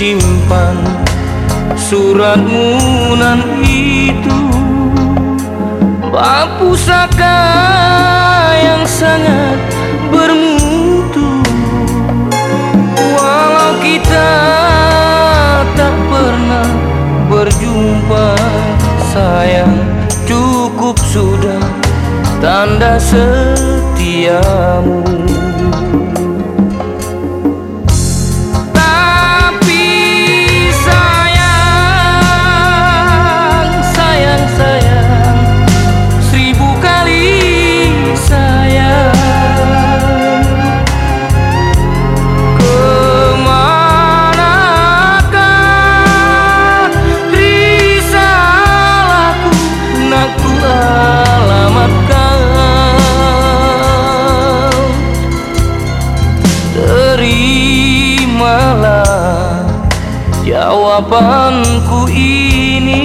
[0.00, 0.80] Simpan
[1.76, 2.80] suratmu
[3.20, 4.40] nan itu.
[6.08, 7.36] Bak pusaka
[8.56, 9.60] yang sangat
[10.08, 11.44] bermutu?
[12.96, 14.32] Walau kita
[15.76, 16.64] tak pernah
[17.28, 18.40] berjumpa
[19.12, 19.76] Sayang
[20.24, 21.60] cukup sudah
[22.40, 24.40] tanda setiamu
[61.00, 63.04] jawabanku ini.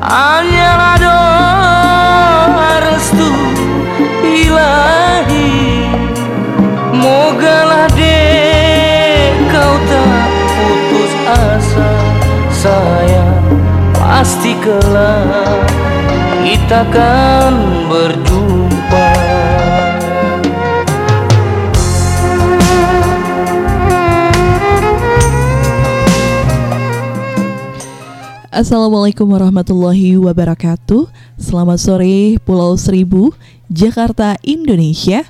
[0.00, 3.28] Hanyalah doa restu
[4.24, 5.52] ilahi.
[6.96, 11.92] Mogalah dek kau tak putus asa
[12.52, 13.44] Sayang
[13.96, 15.68] pasti kelak
[16.44, 17.52] kita akan
[17.88, 18.39] berjumpa
[28.60, 31.08] Assalamualaikum warahmatullahi wabarakatuh.
[31.40, 33.32] Selamat sore Pulau Seribu,
[33.72, 35.24] Jakarta, Indonesia.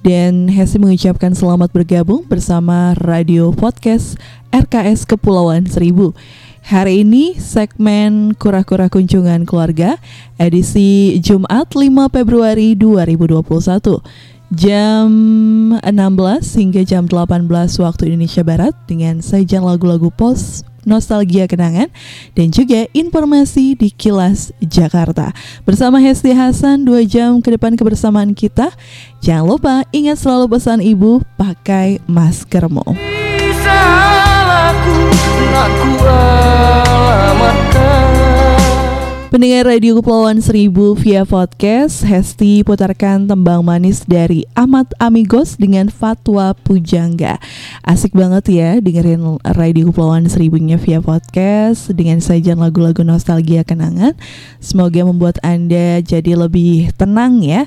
[0.00, 4.16] Dan Hesi mengucapkan selamat bergabung bersama Radio Podcast
[4.48, 6.16] RKS Kepulauan Seribu.
[6.64, 10.00] Hari ini segmen Kura-Kura Kunjungan Keluarga
[10.40, 11.84] Edisi Jumat 5
[12.16, 13.44] Februari 2021
[14.56, 15.12] Jam
[15.84, 15.84] 16
[16.64, 17.44] hingga jam 18
[17.84, 21.90] waktu Indonesia Barat Dengan sajian lagu-lagu pos nostalgia kenangan
[22.32, 25.32] dan juga informasi di Kilas Jakarta.
[25.64, 28.70] Bersama Hesti Hasan 2 jam ke depan kebersamaan kita.
[29.24, 32.84] Jangan lupa ingat selalu pesan ibu pakai maskermu.
[33.64, 34.96] Salahku
[35.52, 38.03] nak ku alamatkan
[39.32, 46.52] Pendengar Radio Kepulauan Seribu via podcast, Hesti putarkan tembang manis dari Amat Amigos dengan Fatwa
[46.52, 47.40] Pujangga.
[47.80, 54.12] Asik banget ya dengerin Radio Kepulauan Seribunya via podcast dengan sajian lagu-lagu nostalgia kenangan.
[54.60, 57.64] Semoga membuat Anda jadi lebih tenang ya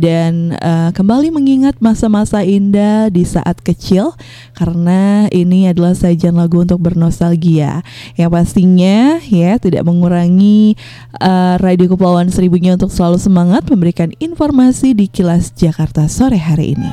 [0.00, 4.16] dan eh, kembali mengingat masa-masa indah di saat kecil
[4.56, 7.84] karena ini adalah sajian lagu untuk bernostalgia.
[8.16, 10.80] Yang pastinya ya tidak mengurangi
[11.18, 16.90] eh, Radio Kepulauan Seribunya untuk selalu semangat memberikan informasi di Kilas Jakarta sore hari ini.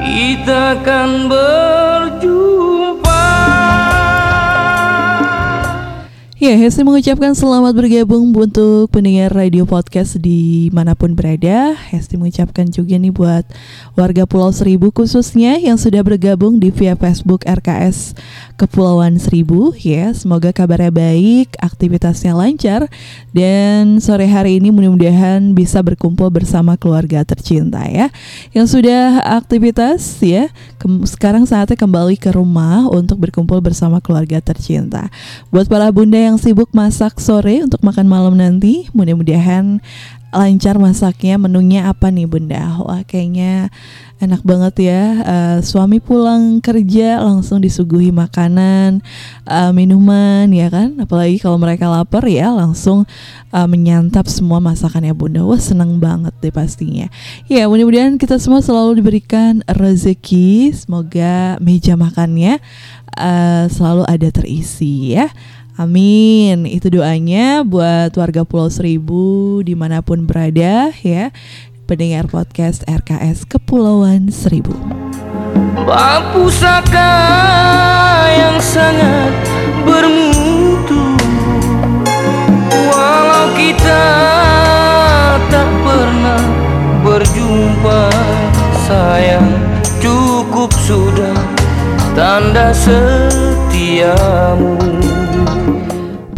[0.00, 2.59] Kita akan berjumpa
[6.40, 11.76] Ya, Hesti mengucapkan selamat bergabung untuk pendengar radio podcast di mana pun berada.
[11.76, 13.44] Hesti mengucapkan juga nih buat
[13.92, 18.16] warga Pulau Seribu khususnya yang sudah bergabung di via Facebook RKS
[18.56, 19.76] Kepulauan Seribu.
[19.76, 22.88] Ya, semoga kabarnya baik, aktivitasnya lancar,
[23.36, 28.08] dan sore hari ini mudah-mudahan bisa berkumpul bersama keluarga tercinta ya.
[28.56, 30.48] Yang sudah aktivitas ya,
[31.04, 35.12] sekarang saatnya kembali ke rumah untuk berkumpul bersama keluarga tercinta.
[35.52, 39.80] Buat para bunda yang sibuk masak sore untuk makan malam nanti, mudah-mudahan
[40.30, 42.78] lancar masaknya menunya apa nih bunda?
[42.78, 43.66] Wah kayaknya
[44.22, 45.02] enak banget ya.
[45.26, 49.02] Uh, suami pulang kerja langsung disuguhi makanan
[49.50, 50.94] uh, minuman ya kan?
[51.02, 53.10] Apalagi kalau mereka lapar ya langsung
[53.50, 55.42] uh, menyantap semua masakannya bunda.
[55.42, 57.10] Wah senang banget deh pastinya.
[57.50, 60.70] Ya mudah-mudahan kita semua selalu diberikan rezeki.
[60.78, 62.62] Semoga meja makannya
[63.18, 65.26] uh, selalu ada terisi ya
[65.80, 66.68] Amin.
[66.68, 71.32] Itu doanya buat warga Pulau Seribu di mana pun berada ya.
[71.88, 74.76] Pendengar podcast RKS Kepulauan Seribu.
[75.88, 77.16] Bak pusaka
[78.28, 79.32] yang sangat
[79.88, 81.16] bermutu
[82.68, 84.04] Walau kita
[85.48, 86.44] tak pernah
[87.00, 88.12] berjumpa
[88.84, 89.48] Sayang
[90.04, 91.34] cukup sudah
[92.12, 94.20] tanda setiamu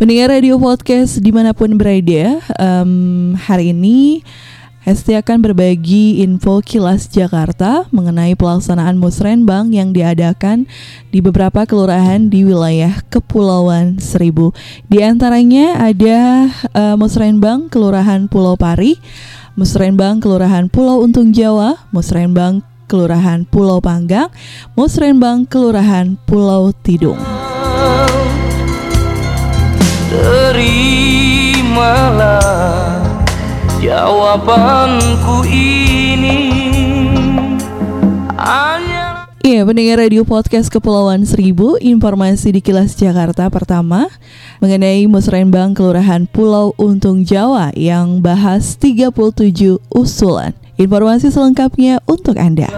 [0.03, 4.27] Pendengar radio podcast di mana pun berada, um, hari ini
[4.83, 10.67] Hesti akan berbagi info kilas Jakarta mengenai pelaksanaan musrenbang yang diadakan
[11.15, 14.51] di beberapa kelurahan di wilayah Kepulauan Seribu.
[14.91, 18.99] Di antaranya ada uh, musrenbang Kelurahan Pulau Pari,
[19.55, 22.59] musrenbang Kelurahan Pulau Untung Jawa, musrenbang
[22.91, 24.35] Kelurahan Pulau Panggang,
[24.75, 27.23] musrenbang Kelurahan Pulau Tidung.
[30.13, 31.73] Terimalah
[33.81, 36.53] jawabanku ini
[39.43, 44.07] Iya, pendengar radio podcast Kepulauan Seribu, informasi di Kilas Jakarta pertama
[44.63, 50.55] mengenai musrenbang Kelurahan Pulau Untung Jawa yang bahas 37 usulan.
[50.79, 52.71] Informasi selengkapnya untuk Anda.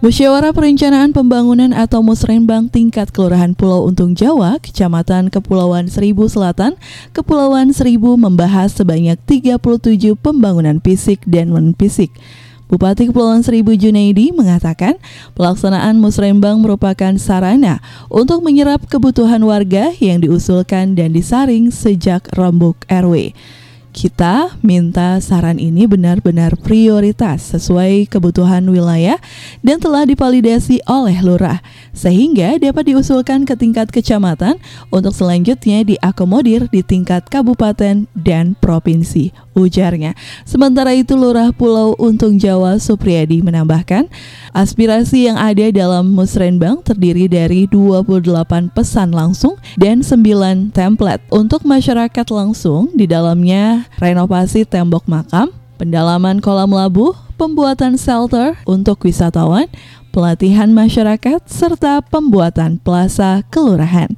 [0.00, 6.80] Musyawarah Perencanaan Pembangunan atau Musrenbang tingkat Kelurahan Pulau Untung Jawa, Kecamatan Kepulauan Seribu Selatan,
[7.12, 12.08] Kepulauan Seribu membahas sebanyak 37 pembangunan fisik dan non-fisik.
[12.72, 14.96] Bupati Kepulauan Seribu Junaidi mengatakan
[15.36, 23.36] pelaksanaan musrembang merupakan sarana untuk menyerap kebutuhan warga yang diusulkan dan disaring sejak rembuk RW.
[23.92, 29.20] Kita minta saran ini benar-benar prioritas sesuai kebutuhan wilayah
[29.60, 31.60] dan telah dipalidasi oleh lurah
[31.92, 34.56] sehingga dapat diusulkan ke tingkat kecamatan
[34.88, 40.16] untuk selanjutnya diakomodir di tingkat kabupaten dan provinsi ujarnya.
[40.48, 44.08] Sementara itu Lurah Pulau Untung Jawa Supriyadi menambahkan,
[44.56, 52.26] aspirasi yang ada dalam musrenbang terdiri dari 28 pesan langsung dan 9 template untuk masyarakat
[52.32, 55.50] langsung di dalamnya renovasi tembok makam,
[55.80, 59.66] pendalaman kolam labu, pembuatan shelter untuk wisatawan,
[60.14, 64.12] pelatihan masyarakat, serta pembuatan plaza kelurahan.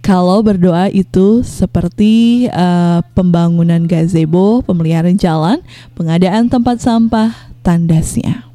[0.00, 5.60] Kalau berdoa itu seperti uh, pembangunan gazebo, pemeliharaan jalan,
[5.92, 8.48] pengadaan tempat sampah, tandasnya.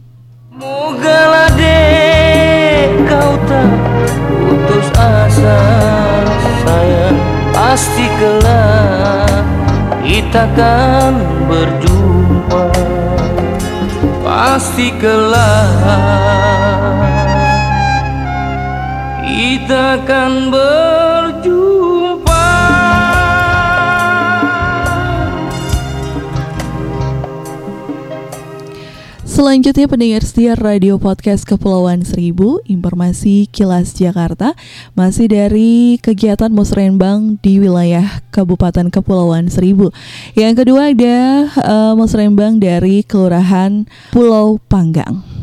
[0.56, 3.70] Mogalah dek kau tak
[4.26, 5.60] putus asa
[6.64, 7.18] sayang
[7.52, 9.44] pasti kelak
[10.06, 11.14] kita akan
[11.50, 12.66] berjumpa
[14.26, 15.70] pasti kelak
[19.26, 20.95] kita akan berjumpa
[29.36, 34.56] Selanjutnya pendengar setia Radio Podcast Kepulauan Seribu Informasi Kilas Jakarta
[34.96, 39.92] Masih dari kegiatan musrenbang di wilayah Kabupaten Kepulauan Seribu.
[40.40, 43.84] Yang kedua ada uh, musrenbang dari Kelurahan
[44.16, 45.35] Pulau Panggang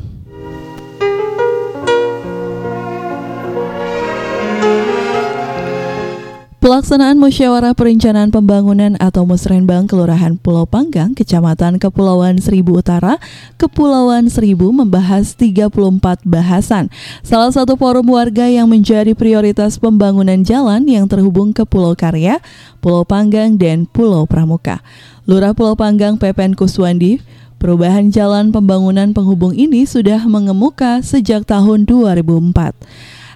[6.62, 13.18] Pelaksanaan Musyawarah Perencanaan Pembangunan atau Musrenbang Kelurahan Pulau Panggang, Kecamatan Kepulauan Seribu Utara,
[13.58, 16.86] Kepulauan Seribu membahas 34 bahasan.
[17.26, 22.38] Salah satu forum warga yang menjadi prioritas pembangunan jalan yang terhubung ke Pulau Karya,
[22.78, 24.86] Pulau Panggang, dan Pulau Pramuka.
[25.26, 27.18] Lurah Pulau Panggang Pepen Kuswandi
[27.62, 32.74] Perubahan jalan pembangunan penghubung ini sudah mengemuka sejak tahun 2004.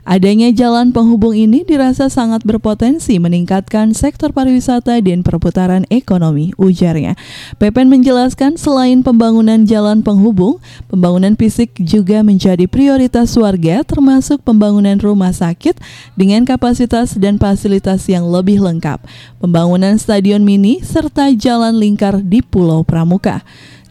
[0.06, 7.18] Adanya jalan penghubung ini dirasa sangat berpotensi meningkatkan sektor pariwisata dan perputaran ekonomi, ujarnya.
[7.58, 15.34] Pepen menjelaskan selain pembangunan jalan penghubung, pembangunan fisik juga menjadi prioritas warga termasuk pembangunan rumah
[15.34, 15.75] sakit
[16.14, 19.02] dengan kapasitas dan fasilitas yang lebih lengkap,
[19.42, 23.42] pembangunan stadion mini, serta jalan lingkar di Pulau Pramuka.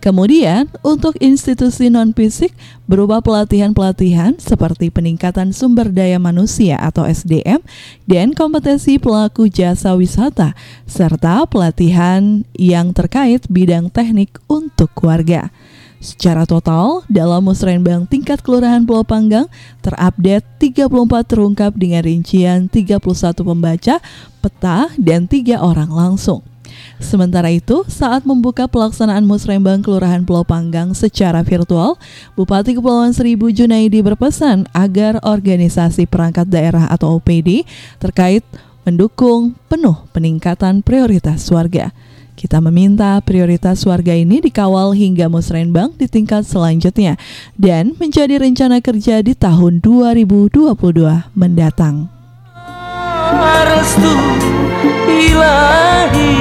[0.06, 2.54] Kemudian, untuk institusi non-fisik
[2.86, 7.58] berupa pelatihan-pelatihan seperti peningkatan sumber daya manusia atau SDM
[8.06, 10.54] dan kompetensi pelaku jasa wisata,
[10.86, 15.50] serta pelatihan yang terkait bidang teknik untuk keluarga.
[15.98, 19.50] Secara total, dalam musrenbang tingkat Kelurahan Pulau Panggang
[19.82, 20.86] terupdate 34
[21.26, 23.02] terungkap dengan rincian 31
[23.42, 23.98] pembaca,
[24.38, 26.46] peta, dan tiga orang langsung.
[26.96, 32.00] Sementara itu, saat membuka pelaksanaan musrembang Kelurahan Pulau Panggang secara virtual,
[32.40, 37.68] Bupati Kepulauan Seribu Junaidi berpesan agar organisasi perangkat daerah atau OPD
[38.00, 38.48] terkait
[38.88, 41.92] mendukung penuh peningkatan prioritas warga.
[42.36, 47.16] Kita meminta prioritas warga ini dikawal hingga musrenbang di tingkat selanjutnya
[47.56, 50.52] dan menjadi rencana kerja di tahun 2022
[51.32, 52.14] mendatang.
[53.70, 54.13] Restu
[55.10, 56.36] ilahi.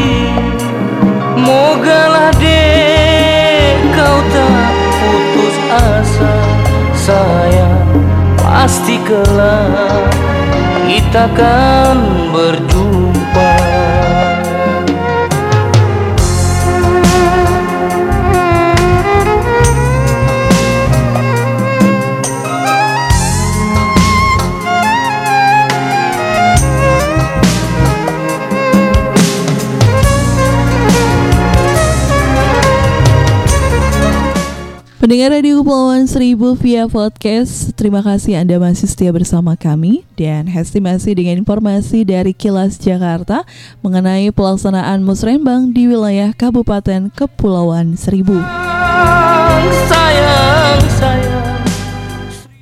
[1.34, 6.34] Mogalah dek kau tak putus asa
[6.96, 7.84] Sayang
[8.40, 10.08] pasti kelak
[10.88, 11.96] kita akan
[12.32, 13.03] berjumpa
[35.04, 40.80] Pendengar Radio Kepulauan Seribu via podcast, terima kasih Anda masih setia bersama kami dan Hesti
[40.80, 43.44] masih dengan informasi dari Kilas Jakarta
[43.84, 48.32] mengenai pelaksanaan musrembang di wilayah Kabupaten Kepulauan Seribu.
[49.92, 51.68] Sayang, sayang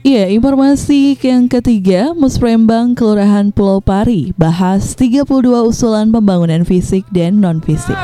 [0.02, 5.30] Iya, informasi yang ketiga, Musrembang Kelurahan Pulau Pari bahas 32
[5.62, 7.94] usulan pembangunan fisik dan non-fisik.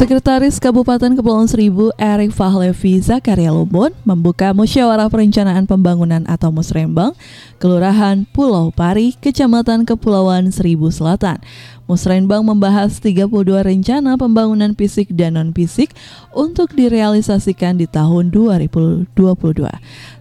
[0.00, 7.12] Sekretaris Kabupaten Kepulauan Seribu Erik Fahlevi Zakaria Lumbun membuka musyawarah perencanaan pembangunan atau Musrembang
[7.60, 11.44] Kelurahan Pulau Pari, Kecamatan Kepulauan Seribu Selatan.
[11.90, 15.90] Musrembang membahas 32 rencana pembangunan fisik dan non-fisik
[16.30, 19.10] untuk direalisasikan di tahun 2022.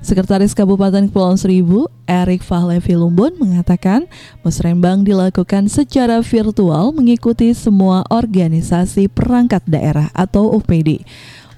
[0.01, 4.09] Sekretaris Kabupaten Kepulauan Seribu, Erik Fahlevi Lumbun mengatakan,
[4.41, 11.05] Musrembang dilakukan secara virtual mengikuti semua organisasi perangkat daerah atau OPD.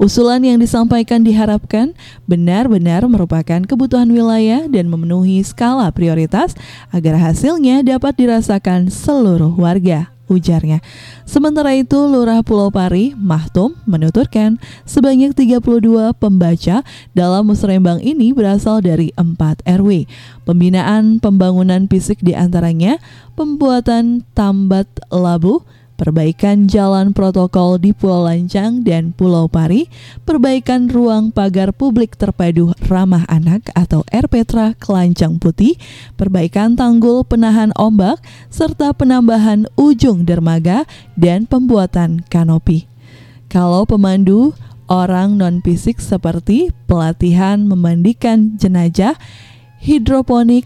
[0.01, 1.93] Usulan yang disampaikan diharapkan
[2.25, 6.57] benar-benar merupakan kebutuhan wilayah dan memenuhi skala prioritas
[6.89, 10.81] agar hasilnya dapat dirasakan seluruh warga ujarnya.
[11.29, 14.57] Sementara itu, Lurah Pulau Pari, Mahtum, menuturkan
[14.89, 16.81] sebanyak 32 pembaca
[17.13, 20.09] dalam musrembang ini berasal dari 4 RW.
[20.49, 22.97] Pembinaan pembangunan fisik di antaranya
[23.37, 25.61] pembuatan tambat labu,
[26.01, 29.85] perbaikan jalan protokol di Pulau Lancang dan Pulau Pari,
[30.25, 35.77] perbaikan ruang pagar publik terpadu ramah anak atau RPTRA Kelancang Putih,
[36.17, 38.17] perbaikan tanggul penahan ombak,
[38.49, 42.89] serta penambahan ujung dermaga dan pembuatan kanopi.
[43.45, 44.57] Kalau pemandu
[44.89, 49.21] orang non-fisik seperti pelatihan memandikan jenajah,
[49.77, 50.65] hidroponik,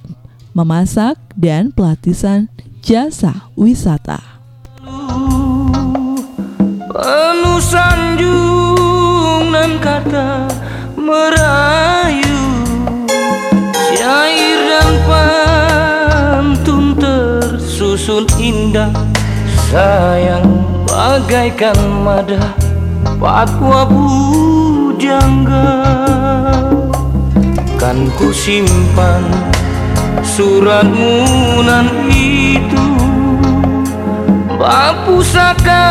[0.55, 2.47] memasak, dan pelatihan
[2.79, 4.34] jasa wisata.
[6.95, 10.47] Penuh sanjung dan kata
[10.95, 12.39] merayu.
[13.91, 18.95] Syair dan pantun tersusun indah.
[19.67, 20.47] Sayang
[20.87, 22.55] bagaikan mada
[23.19, 25.67] Pakwa bujangga.
[27.75, 29.35] Kan ku simpan
[30.23, 31.27] suratmu
[31.59, 32.87] nan itu.
[34.55, 35.83] Bak pusaka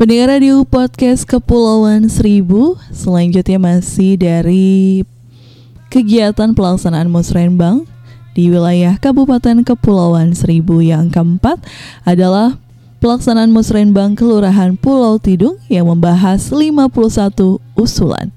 [0.00, 5.04] Pendengar radio podcast Kepulauan Seribu Selanjutnya masih dari
[5.92, 7.84] kegiatan pelaksanaan musrenbang
[8.32, 11.60] di wilayah Kabupaten Kepulauan Seribu yang keempat
[12.08, 12.56] adalah
[13.00, 18.28] pelaksanaan musrenbang Kelurahan Pulau Tidung yang membahas 51 usulan.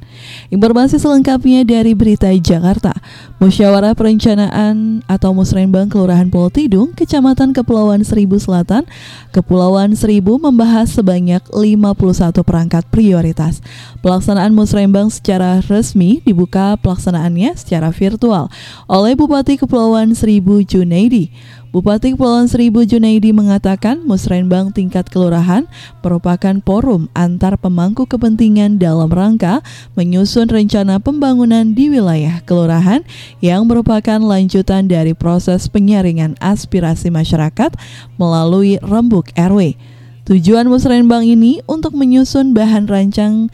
[0.48, 2.96] Informasi selengkapnya dari Berita Jakarta.
[3.43, 8.88] Musyawarah Perencanaan atau Musrenbang Kelurahan Pulau Tidung, Kecamatan Kepulauan Seribu Selatan,
[9.36, 13.60] Kepulauan Seribu membahas sebanyak 51 perangkat prioritas.
[14.00, 18.48] Pelaksanaan Musrenbang secara resmi dibuka pelaksanaannya secara virtual
[18.88, 21.36] oleh Bupati Kepulauan Seribu Junaidi.
[21.74, 25.65] Bupati Kepulauan Seribu Junaidi mengatakan musrenbang tingkat kelurahan
[26.06, 29.65] merupakan forum antar pemangku kepentingan dalam rangka
[29.98, 33.01] menyusun rencana pembangunan di wilayah kelurahan
[33.42, 37.74] yang merupakan lanjutan dari proses penyaringan aspirasi masyarakat
[38.22, 39.74] melalui rembuk RW.
[40.24, 43.51] Tujuan musrenbang ini untuk menyusun bahan rancang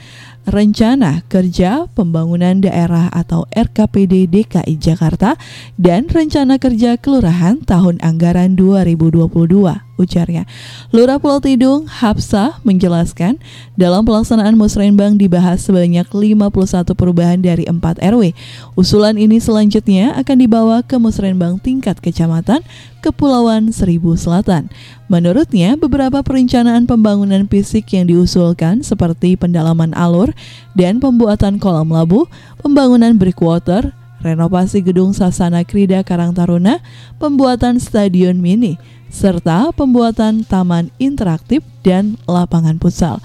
[0.49, 5.37] Rencana Kerja Pembangunan Daerah atau RKPD DKI Jakarta
[5.77, 10.47] dan Rencana Kerja Kelurahan tahun anggaran 2022 ujarnya.
[10.95, 13.35] Lurah Pulau Tidung, Hapsah, menjelaskan
[13.75, 18.31] dalam pelaksanaan musrenbang dibahas sebanyak 51 perubahan dari 4 RW.
[18.79, 22.63] Usulan ini selanjutnya akan dibawa ke musrenbang tingkat kecamatan
[22.99, 24.67] Kepulauan Seribu Selatan.
[25.07, 30.35] Menurutnya, beberapa perencanaan pembangunan fisik yang diusulkan seperti pendalaman alur
[30.75, 32.27] dan pembuatan kolam labu,
[32.59, 36.79] pembangunan breakwater, renovasi gedung Sasana Krida Karang Taruna,
[37.17, 38.75] pembuatan stadion mini,
[39.09, 43.17] serta pembuatan taman interaktif dan lapangan futsal.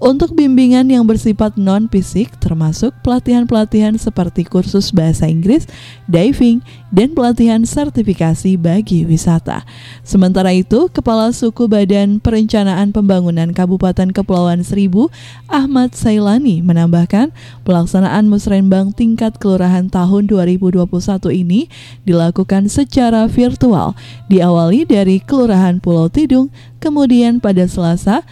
[0.00, 5.68] Untuk bimbingan yang bersifat non-fisik termasuk pelatihan-pelatihan seperti kursus bahasa Inggris,
[6.08, 9.60] diving, dan pelatihan sertifikasi bagi wisata.
[10.00, 15.12] Sementara itu, Kepala Suku Badan Perencanaan Pembangunan Kabupaten Kepulauan Seribu,
[15.52, 17.28] Ahmad Sailani menambahkan,
[17.68, 20.80] pelaksanaan musrenbang tingkat kelurahan tahun 2021
[21.28, 21.68] ini
[22.08, 23.92] dilakukan secara virtual,
[24.32, 26.48] diawali dari Kelurahan Pulau Tidung,
[26.80, 28.24] kemudian pada Selasa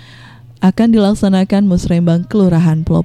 [0.65, 3.05] akan dilaksanakan musrembang Kelurahan Pulau.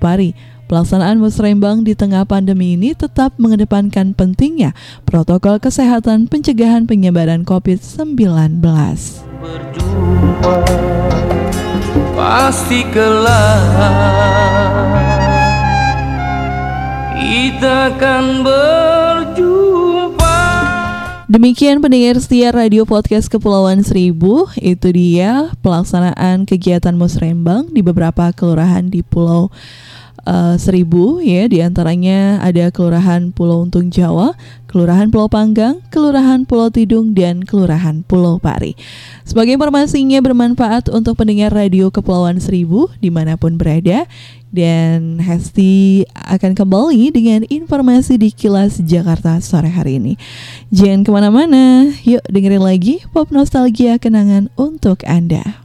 [0.63, 4.73] Pelaksanaan musrembang di tengah pandemi ini tetap mengedepankan pentingnya
[5.05, 8.57] protokol kesehatan pencegahan penyebaran COVID-19.
[9.43, 10.55] Berjumpa
[12.17, 13.61] pasti kelak
[17.19, 19.02] kita akan berjumpa.
[21.33, 28.85] Demikian pendengar setia Radio Podcast Kepulauan Seribu, itu dia pelaksanaan kegiatan musrembang di beberapa kelurahan
[28.85, 29.49] di Pulau
[30.29, 34.37] uh, Seribu ya, di antaranya ada Kelurahan Pulau Untung Jawa,
[34.69, 38.77] Kelurahan Pulau Panggang, Kelurahan Pulau Tidung, dan Kelurahan Pulau Pari.
[39.25, 44.05] Sebagai informasinya bermanfaat untuk pendengar Radio Kepulauan Seribu di mana pun berada,
[44.53, 50.13] dan Hesti akan kembali dengan informasi di Kilas Jakarta sore hari ini.
[50.69, 55.62] Jangan ke mana-mana, yuk dengerin lagi pop nostalgia kenangan untuk Anda.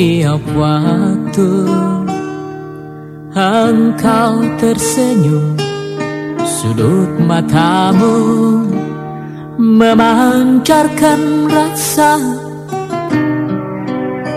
[0.00, 1.52] Setiap waktu
[3.36, 5.60] engkau tersenyum
[6.40, 8.16] Sudut matamu
[9.60, 12.16] memancarkan rasa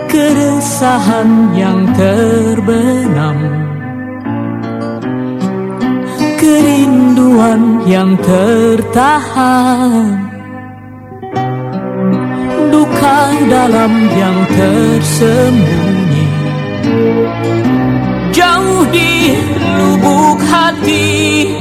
[0.04, 3.40] Keresahan yang terbenam
[6.36, 9.24] Kerinduan yang tertahan
[13.04, 16.26] duka dalam yang tersembunyi.
[18.34, 19.30] Jauh di
[19.78, 21.54] lubuk hati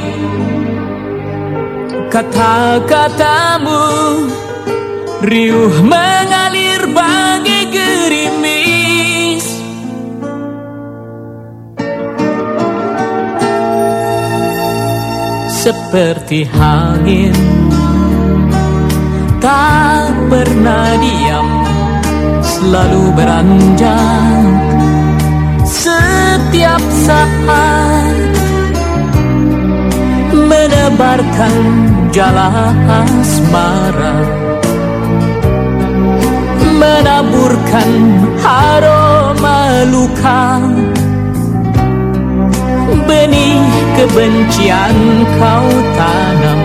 [2.10, 3.84] Kata-katamu
[5.24, 9.46] Riuh mengalir bagai gerimis.
[15.48, 17.32] Seperti angin
[19.44, 21.33] tak pernah diam
[22.64, 24.56] Selalu beranjak.
[25.68, 27.28] Setiap saat
[30.32, 31.56] Menebarkan
[32.16, 34.16] jala asmara
[36.80, 37.92] Menaburkan
[38.48, 40.64] aroma luka
[43.04, 43.60] Benih
[44.00, 44.96] kebencian
[45.36, 45.68] kau
[46.00, 46.60] tanam.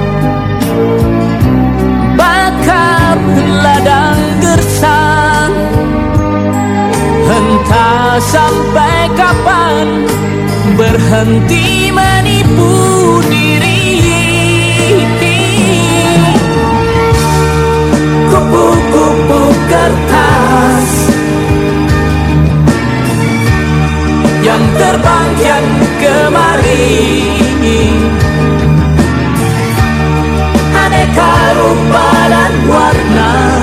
[3.58, 4.27] Ladang
[7.28, 10.08] Entah sampai kapan
[10.80, 12.72] berhenti menipu
[13.28, 14.00] diri?
[18.32, 20.90] Kupu-kupu kertas
[24.40, 25.66] Yang terbang yang
[26.00, 26.96] kemari.
[30.72, 33.57] Aneka rupa dan warna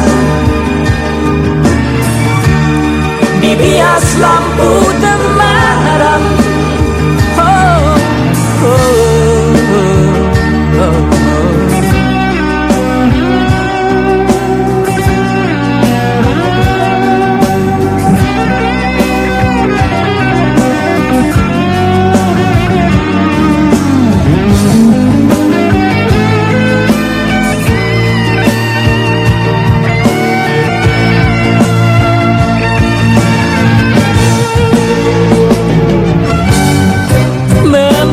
[3.55, 4.67] Dibias lampu
[4.99, 6.44] temaram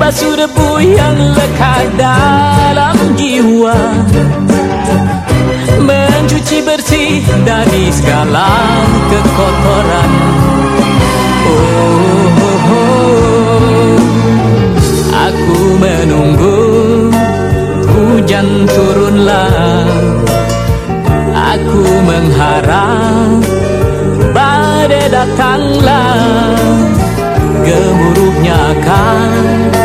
[0.02, 4.02] Membasuh debu yang lekat dalam jiwa.
[5.78, 8.50] Mencuci bersih dari segala
[9.06, 10.12] kekotoran.
[11.46, 13.94] Oh, oh, oh.
[15.22, 16.58] Aku menunggu
[17.94, 19.86] hujan turunlah.
[21.30, 23.38] Aku mengharap
[24.34, 26.58] badai datanglah.
[27.62, 29.81] Gemuruhnya akan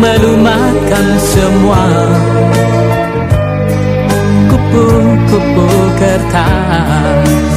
[0.00, 1.84] melumatkan semua.
[4.52, 7.56] Kupu-kupu kertas.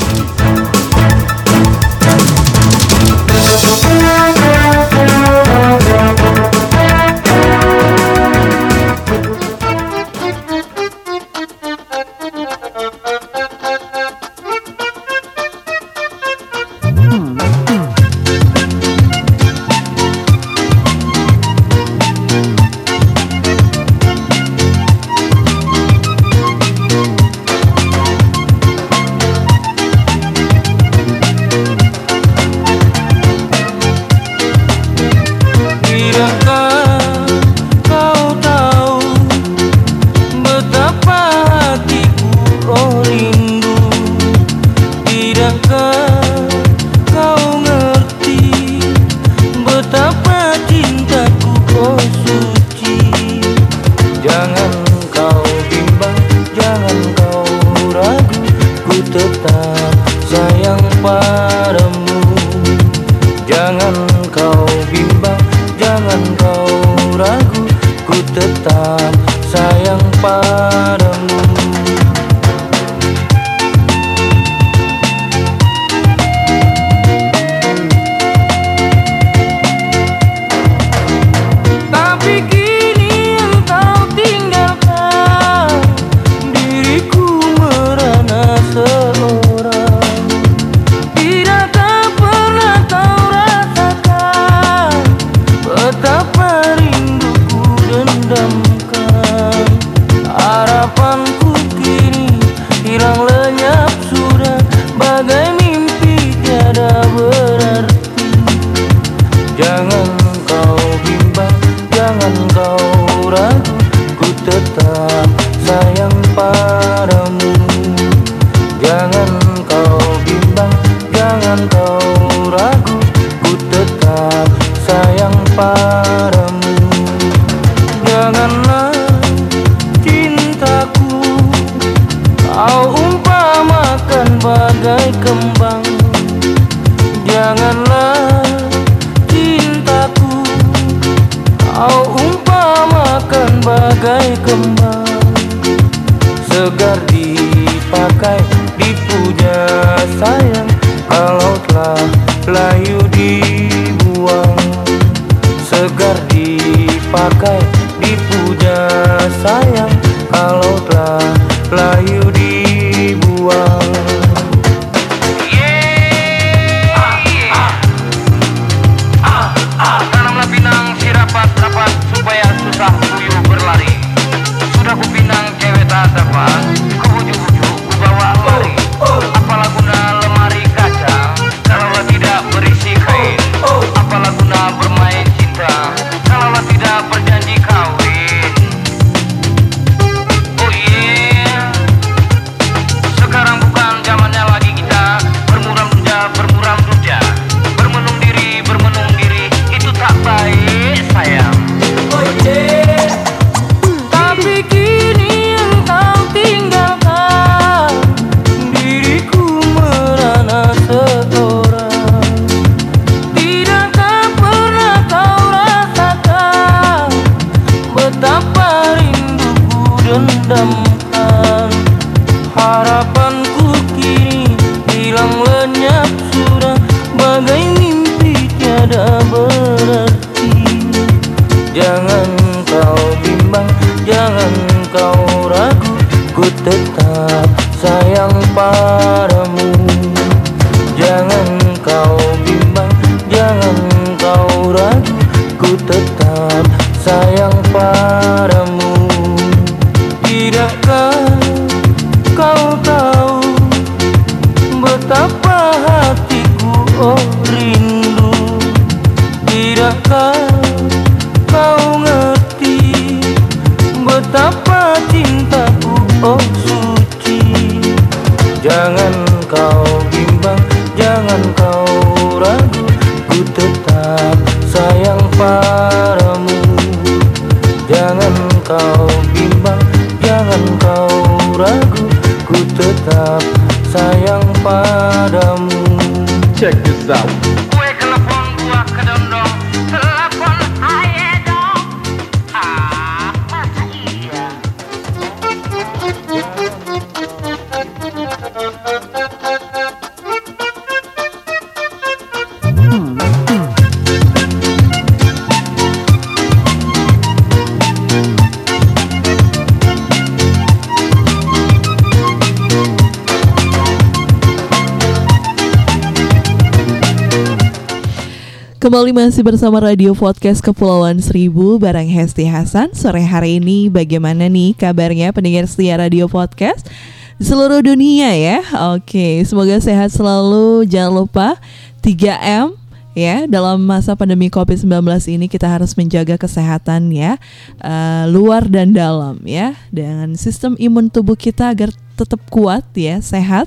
[319.21, 322.97] Masih bersama Radio Podcast Kepulauan Seribu bareng Hesti Hasan.
[322.97, 326.89] Sore hari ini bagaimana nih kabarnya pendengar setia Radio Podcast
[327.37, 328.65] di seluruh dunia ya?
[328.97, 330.89] Oke, semoga sehat selalu.
[330.89, 331.61] Jangan lupa
[332.01, 332.73] 3M
[333.13, 334.89] ya dalam masa pandemi COVID-19
[335.29, 337.37] ini kita harus menjaga kesehatan ya
[337.77, 343.65] eh, luar dan dalam ya dengan sistem imun tubuh kita agar tetap kuat ya sehat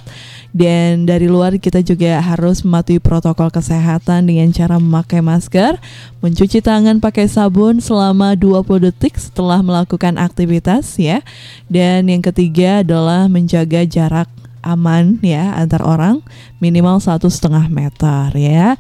[0.55, 5.83] dan dari luar kita juga harus mematuhi protokol kesehatan dengan cara memakai masker,
[6.23, 11.27] mencuci tangan pakai sabun selama 20 detik setelah melakukan aktivitas ya.
[11.67, 14.31] Dan yang ketiga adalah menjaga jarak
[14.63, 16.23] aman ya antar orang
[16.63, 18.79] minimal satu setengah meter ya.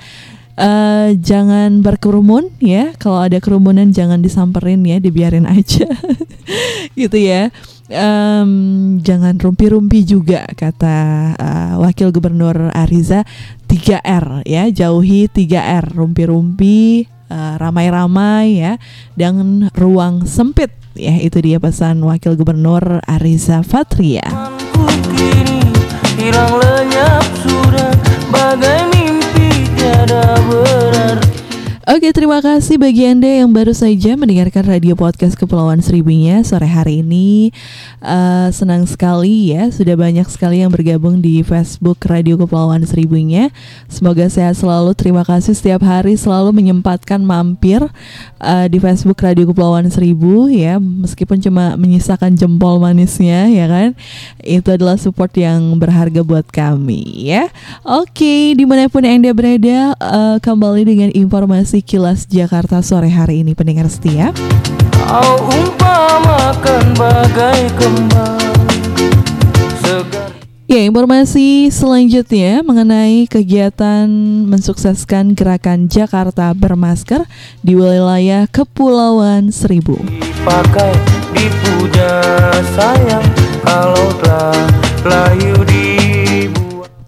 [0.54, 2.94] Eh, jangan berkerumun ya.
[2.94, 5.90] Kalau ada kerumunan jangan disamperin ya, dibiarin aja.
[7.00, 7.50] gitu ya.
[7.84, 8.50] Em,
[9.04, 10.96] jangan rumpi-rumpi juga kata
[11.36, 13.28] eh, Wakil Gubernur Ariza
[13.68, 18.72] 3R ya, jauhi 3R, rumpi-rumpi, eh, ramai-ramai ya,
[19.18, 21.18] dan ruang sempit ya.
[21.18, 24.24] Itu dia pesan Wakil Gubernur Ariza Fatria.
[26.14, 26.93] Hilang
[31.84, 37.04] Oke, terima kasih bagi Anda yang baru saja mendengarkan radio podcast Kepulauan Seribunya sore hari
[37.04, 37.52] ini.
[38.00, 43.52] Eh, senang sekali ya, sudah banyak sekali yang bergabung di Facebook Radio Kepulauan Seribunya.
[43.92, 44.96] Semoga sehat selalu.
[44.96, 47.84] Terima kasih setiap hari selalu menyempatkan mampir
[48.40, 53.92] eh, di Facebook Radio Kepulauan Seribu ya, meskipun cuma menyisakan jempol manisnya ya kan.
[54.40, 57.52] Itu adalah support yang berharga buat kami ya.
[57.84, 63.56] Oke, di mana pun Anda berada, eh, kembali dengan informasi kilas Jakarta sore hari ini
[63.56, 64.30] pendengar setia.
[65.04, 68.40] Kau umpamakan bagai kembang
[69.82, 70.34] Segar
[70.64, 74.08] Ya, informasi selanjutnya mengenai kegiatan
[74.48, 77.28] mensukseskan gerakan Jakarta bermasker
[77.60, 80.00] di wilayah Kepulauan Seribu.
[80.00, 80.96] dipakai
[81.36, 82.16] dipuja
[82.74, 83.28] sayang
[83.60, 84.56] Kalau telah
[85.04, 85.52] layu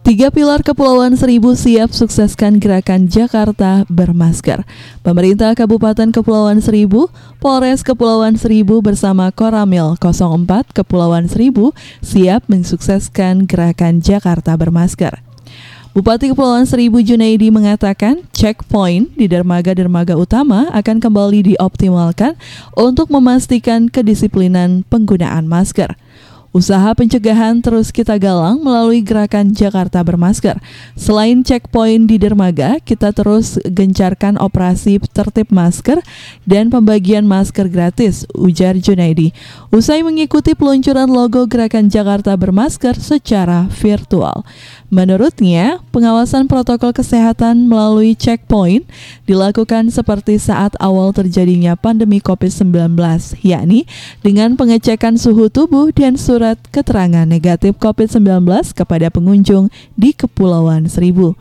[0.06, 4.62] Tiga pilar Kepulauan Seribu siap sukseskan gerakan Jakarta bermasker.
[5.02, 7.10] Pemerintah Kabupaten Kepulauan Seribu,
[7.42, 11.74] Polres Kepulauan Seribu bersama Koramil 04 Kepulauan Seribu
[12.06, 15.26] siap mensukseskan gerakan Jakarta bermasker.
[15.90, 22.38] Bupati Kepulauan Seribu Junaidi mengatakan checkpoint di dermaga-dermaga utama akan kembali dioptimalkan
[22.78, 25.98] untuk memastikan kedisiplinan penggunaan masker.
[26.54, 30.56] Usaha pencegahan terus kita galang melalui gerakan Jakarta Bermasker.
[30.96, 36.00] Selain checkpoint di dermaga, kita terus gencarkan operasi tertib masker
[36.48, 39.36] dan pembagian masker gratis, ujar Junaidi.
[39.68, 44.46] Usai mengikuti peluncuran logo gerakan Jakarta Bermasker secara virtual.
[44.86, 48.86] Menurutnya, pengawasan protokol kesehatan melalui checkpoint
[49.26, 52.94] dilakukan seperti saat awal terjadinya pandemi COVID-19,
[53.42, 53.84] yakni
[54.22, 59.66] dengan pengecekan suhu tubuh dan surat keterangan negatif COVID-19 kepada pengunjung
[59.98, 61.34] di Kepulauan Seribu.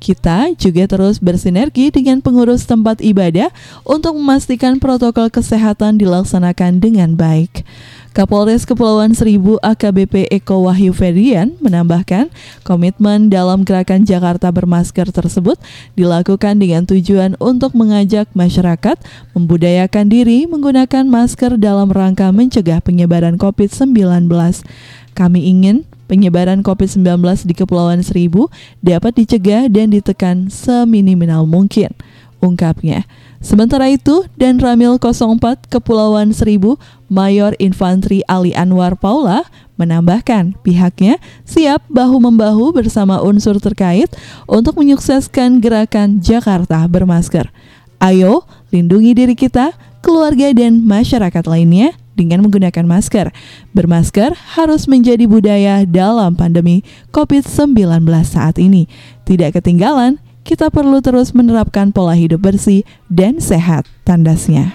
[0.00, 3.52] Kita juga terus bersinergi dengan pengurus tempat ibadah
[3.84, 7.68] untuk memastikan protokol kesehatan dilaksanakan dengan baik.
[8.10, 12.26] Kapolres Kepulauan Seribu AKBP Eko Wahyu Ferdian menambahkan
[12.66, 15.54] komitmen dalam gerakan Jakarta bermasker tersebut
[15.94, 18.98] dilakukan dengan tujuan untuk mengajak masyarakat
[19.30, 24.26] membudayakan diri menggunakan masker dalam rangka mencegah penyebaran COVID-19.
[25.14, 27.06] Kami ingin penyebaran COVID-19
[27.46, 28.50] di Kepulauan Seribu
[28.82, 31.94] dapat dicegah dan ditekan seminimal mungkin,
[32.42, 33.06] ungkapnya.
[33.40, 36.76] Sementara itu, dan Ramil 04 Kepulauan Seribu,
[37.08, 39.48] Mayor Infanteri Ali Anwar Paula
[39.80, 41.16] menambahkan pihaknya
[41.48, 44.12] siap bahu-membahu bersama unsur terkait
[44.44, 47.48] untuk menyukseskan gerakan Jakarta bermasker.
[47.96, 49.72] Ayo, lindungi diri kita,
[50.04, 53.32] keluarga dan masyarakat lainnya dengan menggunakan masker.
[53.72, 56.84] Bermasker harus menjadi budaya dalam pandemi
[57.16, 58.84] COVID-19 saat ini.
[59.24, 64.74] Tidak ketinggalan, kita perlu terus menerapkan pola hidup bersih dan sehat, tandasnya.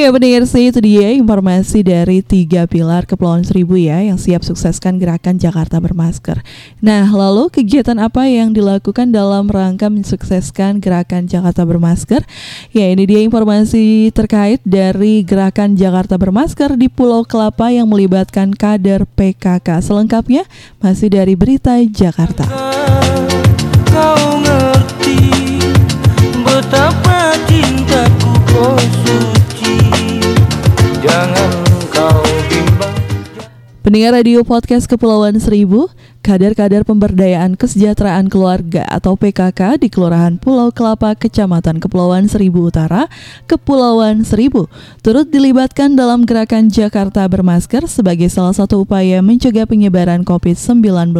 [0.00, 4.96] Ya pendengar sih itu dia informasi dari tiga pilar Kepulauan Seribu ya yang siap sukseskan
[4.96, 6.40] gerakan Jakarta bermasker.
[6.80, 12.24] Nah lalu kegiatan apa yang dilakukan dalam rangka mensukseskan gerakan Jakarta bermasker?
[12.72, 19.04] Ya ini dia informasi terkait dari gerakan Jakarta bermasker di Pulau Kelapa yang melibatkan kader
[19.04, 19.84] PKK.
[19.84, 20.48] Selengkapnya
[20.80, 22.48] masih dari berita Jakarta.
[23.92, 25.20] Kau ngerti
[26.40, 27.19] betapa
[33.90, 35.90] Pendengar radio podcast Kepulauan Seribu,
[36.22, 43.10] kader-kader pemberdayaan kesejahteraan keluarga atau PKK di Kelurahan Pulau Kelapa, Kecamatan Kepulauan Seribu Utara,
[43.50, 44.70] Kepulauan Seribu,
[45.02, 51.10] turut dilibatkan dalam gerakan Jakarta bermasker sebagai salah satu upaya mencegah penyebaran COVID-19.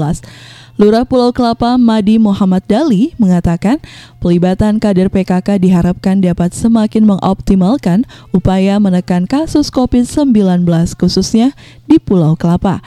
[0.80, 3.84] Lurah Pulau Kelapa Madi Muhammad Dali mengatakan
[4.16, 10.64] pelibatan kader PKK diharapkan dapat semakin mengoptimalkan upaya menekan kasus COVID-19
[10.96, 11.52] khususnya
[11.84, 12.80] di Pulau Kelapa.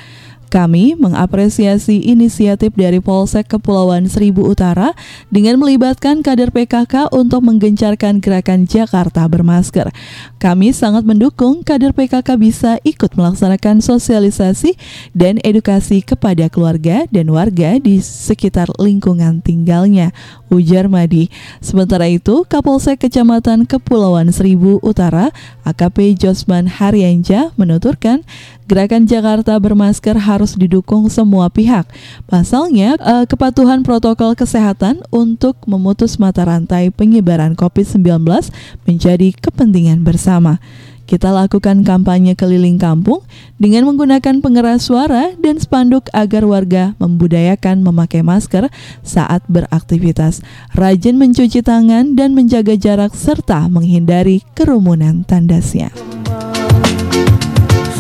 [0.54, 4.94] Kami mengapresiasi inisiatif dari Polsek Kepulauan Seribu Utara
[5.34, 9.90] dengan melibatkan kader PKK untuk menggencarkan gerakan Jakarta bermasker.
[10.38, 14.78] Kami sangat mendukung kader PKK bisa ikut melaksanakan sosialisasi
[15.18, 20.14] dan edukasi kepada keluarga dan warga di sekitar lingkungan tinggalnya,
[20.54, 21.34] ujar Madi.
[21.66, 25.34] Sementara itu, Kapolsek Kecamatan Kepulauan Seribu Utara,
[25.66, 28.22] AKP Josman Haryanja menuturkan
[28.64, 31.84] Gerakan Jakarta bermasker harus didukung semua pihak.
[32.32, 38.48] Pasalnya, eh, kepatuhan protokol kesehatan untuk memutus mata rantai penyebaran COVID-19
[38.88, 40.64] menjadi kepentingan bersama.
[41.04, 43.28] Kita lakukan kampanye keliling kampung
[43.60, 48.72] dengan menggunakan pengeras suara dan spanduk agar warga membudayakan memakai masker
[49.04, 50.40] saat beraktivitas,
[50.72, 55.92] rajin mencuci tangan dan menjaga jarak serta menghindari kerumunan tandasnya.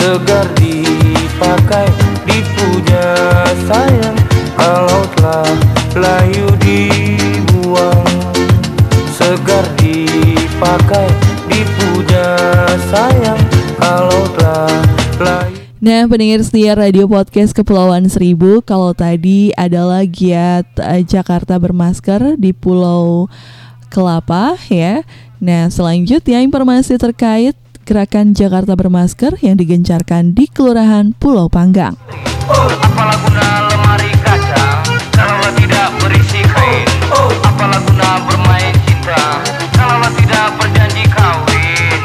[0.04, 1.88] Segar dipakai
[2.28, 3.08] dipuja
[3.72, 4.20] sayang
[4.60, 5.48] Kalau telah
[5.96, 8.04] layu dibuang
[9.16, 11.08] Segar dipakai
[11.48, 12.36] dipuja
[12.92, 13.40] sayang
[13.80, 14.76] Kalau telah
[15.24, 22.36] layu Nah, pendengar setia Radio Podcast Kepulauan Seribu, kalau tadi adalah giat eh, Jakarta bermasker
[22.36, 23.32] di Pulau
[23.88, 25.08] Kelapa ya.
[25.40, 32.00] Nah, selanjutnya informasi terkait gerakan Jakarta bermasker yang digencarkan di Kelurahan Pulau Panggang.
[32.44, 34.84] Apalah guna lemari kaca
[35.16, 36.84] Kalau tidak berisi kain
[37.48, 39.40] Apalah guna bermain cinta
[39.72, 42.00] Kalau tidak berjanji kawin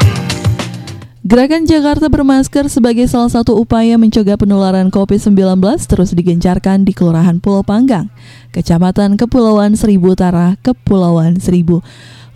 [1.27, 7.61] Gerakan Jakarta bermasker sebagai salah satu upaya mencegah penularan COVID-19 terus digencarkan di Kelurahan Pulau
[7.61, 8.09] Panggang,
[8.49, 11.85] Kecamatan Kepulauan Seribu Utara, Kepulauan Seribu.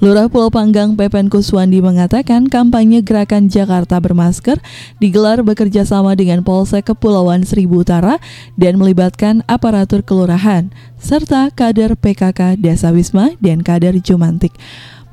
[0.02, 4.58] Lurah Pulau Panggang Pepen Kuswandi mengatakan kampanye gerakan Jakarta bermasker
[4.98, 8.18] digelar bekerja sama dengan Polsek Kepulauan Seribu Utara
[8.58, 14.58] dan melibatkan aparatur kelurahan serta kader PKK Desa Wisma dan kader Jumantik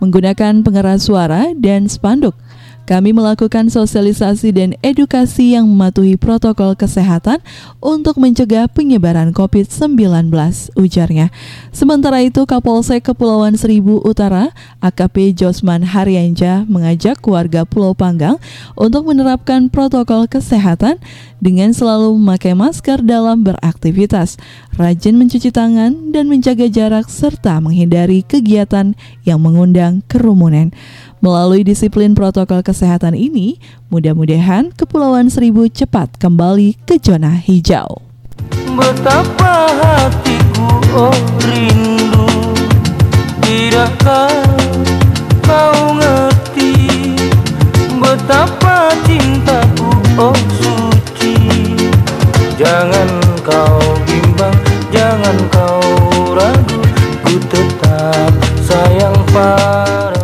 [0.01, 2.33] menggunakan pengeras suara dan spanduk.
[2.91, 7.39] Kami melakukan sosialisasi dan edukasi yang mematuhi protokol kesehatan
[7.79, 10.27] untuk mencegah penyebaran COVID-19,
[10.75, 11.31] ujarnya.
[11.71, 14.51] Sementara itu, Kapolsek Kepulauan Seribu Utara,
[14.83, 18.43] AKP Josman Haryanja, mengajak warga Pulau Panggang
[18.75, 20.99] untuk menerapkan protokol kesehatan
[21.39, 24.35] dengan selalu memakai masker dalam beraktivitas,
[24.75, 30.75] rajin mencuci tangan, dan menjaga jarak serta menghindari kegiatan yang mengundang kerumunan.
[31.21, 33.61] Melalui disiplin protokol kesehatan ini,
[33.93, 38.01] mudah-mudahan Kepulauan Seribu cepat kembali ke zona hijau.
[38.73, 42.25] Betapa hatiku oh rindu.
[43.45, 44.33] Tidakkah
[45.45, 46.73] kau ngerti?
[48.01, 51.37] Betapa cintaku oh suci.
[52.57, 53.77] Jangan kau
[54.09, 54.57] bimbang,
[54.89, 55.85] jangan kau
[56.33, 56.81] ragu.
[57.29, 58.33] Ku tetap
[58.65, 60.20] sayang padamu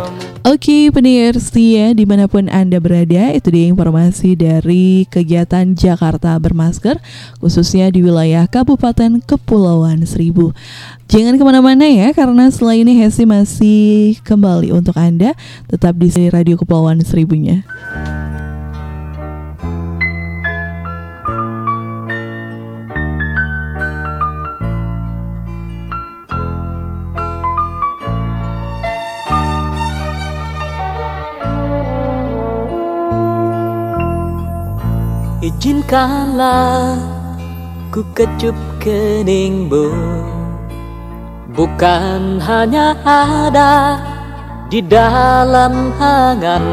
[0.47, 7.03] Oke pendengar setia di mana pun Anda berada itu dia informasi dari kegiatan Jakarta Bermasker
[7.43, 10.55] khususnya di wilayah Kabupaten Kepulauan Seribu.
[11.11, 15.35] Jangan ke mana-mana ya karena setelah ini Hesi masih kembali untuk Anda.
[15.67, 17.67] Tetap di Radio Kepulauan Seribunya
[35.47, 36.99] Izinkanlah
[37.87, 38.51] ku kecup
[38.83, 39.87] keningmu
[41.55, 43.95] Bukan hanya ada
[44.67, 46.67] di dalam angan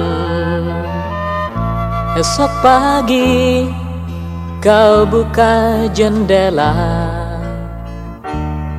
[2.18, 3.62] Esok pagi
[4.64, 6.72] kau buka jendela.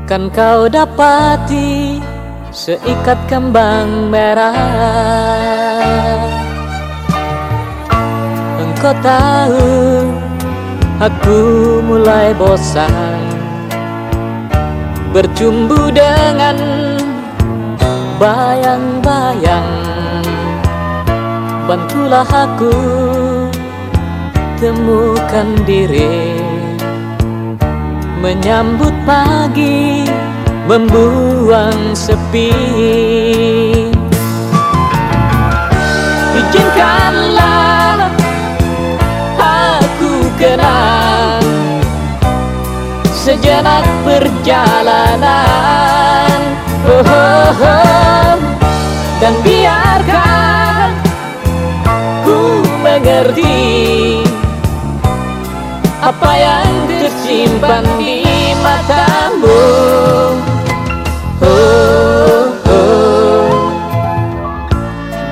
[0.09, 2.01] Kan kau dapati
[2.49, 4.55] seikat kembang merah
[8.85, 9.73] Engkau tahu
[11.01, 11.41] aku
[11.89, 13.17] mulai bosan
[15.09, 16.53] Bercumbu dengan
[18.21, 20.21] bayang-bayang.
[21.65, 22.77] Bantulah aku
[24.61, 26.37] temukan diri
[28.21, 30.05] Menyambut pagi,
[30.69, 32.53] membuang sepi.
[36.37, 37.54] Izinkanlah
[40.37, 41.43] kenang
[43.09, 45.25] Sejenak perjalanan
[46.85, 48.37] oh, oh, oh.
[49.17, 50.93] Dan biarkan
[52.21, 54.21] ku mengerti
[56.05, 58.21] Apa yang tersimpan di
[58.61, 59.65] matamu
[61.41, 63.73] oh, oh.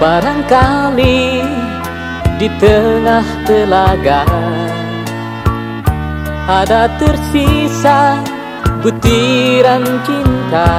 [0.02, 1.46] Barangkali
[2.42, 4.26] di tengah telaga
[6.44, 8.20] ada tersisa
[8.84, 10.72] butiran cinta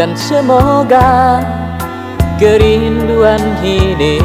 [0.00, 1.44] dan semoga
[2.40, 4.16] kerinduan ini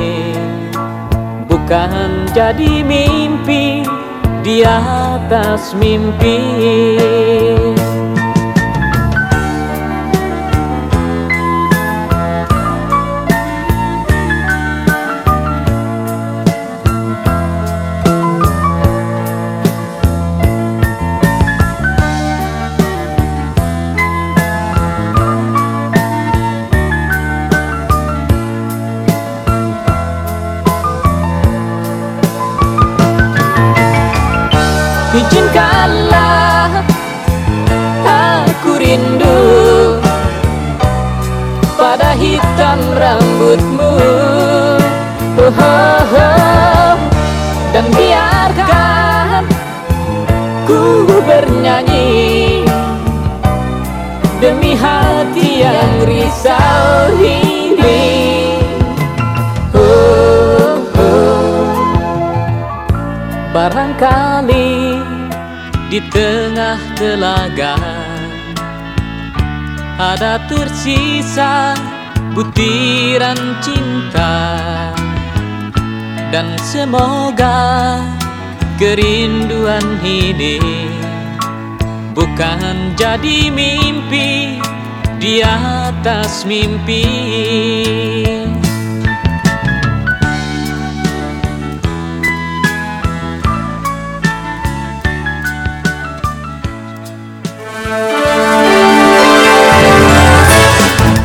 [1.52, 1.92] bukan
[2.32, 3.84] jadi mimpi
[4.46, 6.40] di atas mimpi.
[38.96, 40.00] Rindu
[41.76, 43.92] pada hitam rambutmu
[45.36, 46.96] oh, oh, oh.
[47.76, 49.44] dan biarkan
[50.64, 52.64] ku bernyanyi
[54.40, 58.08] demi hati yang risau ini
[59.76, 61.76] oh, oh.
[63.52, 65.04] barangkali
[65.92, 68.05] di tengah telaga
[69.96, 71.72] ada tersisa
[72.36, 74.36] butiran cinta
[76.36, 78.04] dan semoga
[78.76, 80.60] kerinduan ini
[82.12, 84.60] bukan jadi mimpi
[85.16, 87.08] di atas mimpi.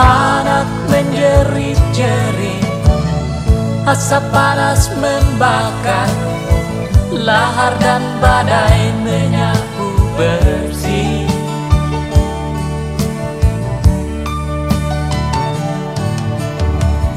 [0.00, 2.64] Anak menjerit-jerit
[3.84, 6.08] Asap panas membakar
[7.12, 11.26] Lahar dan badai menyapu bersih.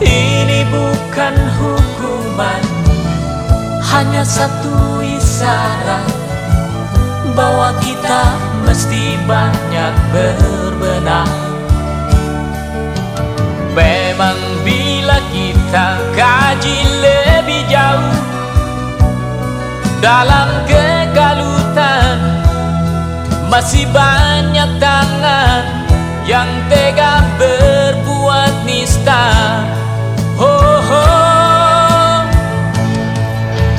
[0.02, 2.64] Ini bukan hukuman
[3.94, 6.10] Hanya satu isyarat.
[7.38, 8.34] Bahwa kita
[8.66, 11.53] mesti banyak berbenah
[14.14, 18.14] Memang bila kita kaji lebih jauh
[20.06, 22.22] Dalam kegalutan
[23.50, 25.66] Masih banyak tangan
[26.30, 29.34] Yang tega berbuat nista
[30.38, 32.22] Oh, oh.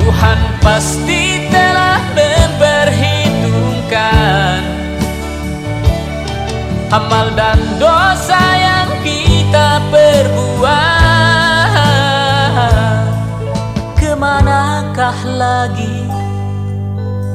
[0.02, 4.58] Tuhan pasti telah memperhitungkan
[6.90, 8.03] Amal dan dosa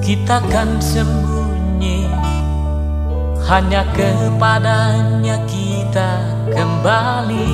[0.10, 2.10] kita kan sembunyi.
[3.46, 6.18] Hanya kepadanya kita
[6.50, 7.54] kembali.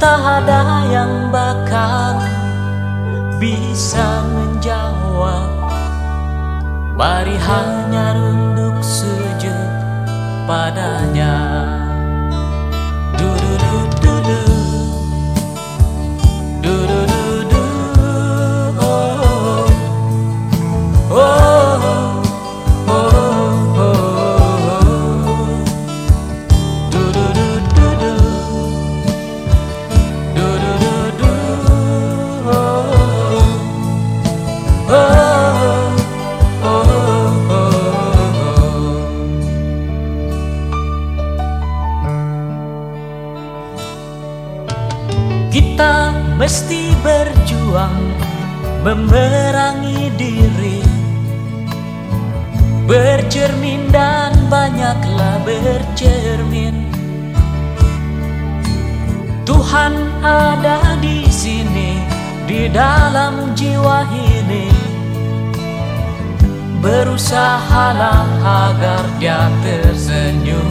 [0.00, 2.24] Tak ada yang bakal
[3.36, 5.68] bisa menjawab.
[6.96, 9.68] Mari hanya runduk sujud
[10.48, 11.36] padanya
[48.80, 50.80] memerangi diri.
[52.88, 56.90] Bercermin dan banyaklah bercermin.
[59.46, 62.02] Tuhan ada di sini
[62.48, 64.72] di dalam jiwa ini.
[66.80, 70.70] Berusahalah agar dia tersenyum.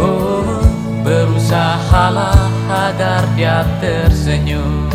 [0.00, 0.64] Oh,
[1.04, 4.85] berusahalah agar dia tersenyum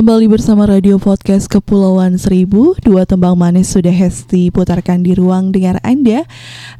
[0.00, 2.72] Kembali bersama Radio Podcast Kepulauan Seribu.
[2.80, 6.24] Dua tembang manis sudah Hesti putarkan di ruang dengar Anda.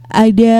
[0.08, 0.56] Ada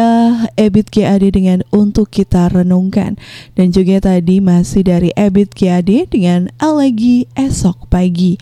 [0.61, 3.17] Ebit GAD dengan Untuk Kita Renungkan.
[3.57, 8.37] Dan juga tadi masih dari Ebit GAD dengan Alagi Esok Pagi.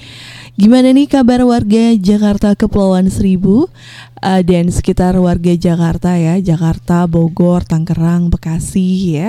[0.58, 3.70] Gimana nih kabar warga Jakarta Kepulauan Seribu
[4.22, 9.28] uh, dan sekitar warga Jakarta ya, Jakarta, Bogor, Tangerang, Bekasi ya,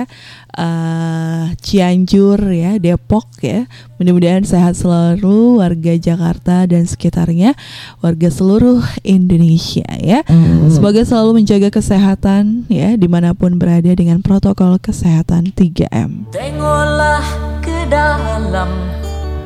[0.56, 3.66] uh, Cianjur ya, Depok ya.
[4.00, 7.54] Mudah-mudahan sehat selalu warga Jakarta dan sekitarnya,
[8.00, 10.24] warga seluruh Indonesia ya.
[10.72, 16.32] Semoga selalu menjaga kesehatan ya di mana pun berada dengan protokol kesehatan 3M.
[16.32, 17.24] Tengoklah
[17.60, 18.70] ke dalam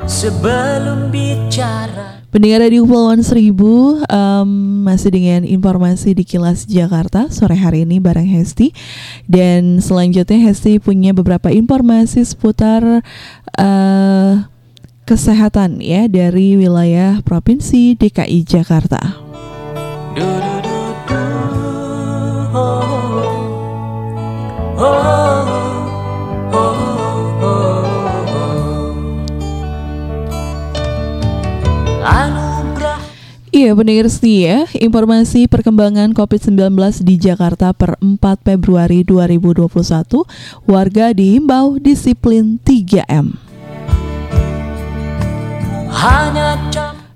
[0.07, 4.51] sebelum bicara Pendengar Radio Kepulauan Seribu um,
[4.83, 8.75] masih dengan informasi di Kilas Jakarta sore hari ini bareng Hesti
[9.31, 13.07] dan selanjutnya Hesti punya beberapa informasi seputar
[13.55, 14.35] uh,
[15.07, 19.15] kesehatan ya dari wilayah provinsi DKI Jakarta.
[20.19, 20.54] du
[33.55, 36.75] Iya pendengar setia, informasi perkembangan COVID-19
[37.07, 40.27] di Jakarta per 4 Februari 2021,
[40.67, 43.39] warga dihimbau disiplin 3M.
[45.95, 46.59] hanya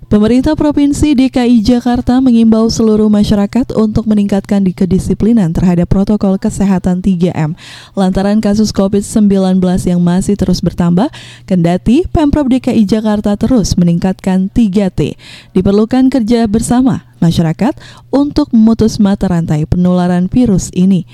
[0.09, 7.53] Pemerintah Provinsi DKI Jakarta mengimbau seluruh masyarakat untuk meningkatkan di kedisiplinan terhadap protokol kesehatan 3M
[7.93, 11.13] lantaran kasus COVID-19 yang masih terus bertambah,
[11.45, 15.13] kendati Pemprov DKI Jakarta terus meningkatkan 3T.
[15.53, 17.77] Diperlukan kerja bersama masyarakat
[18.09, 21.05] untuk memutus mata rantai penularan virus ini.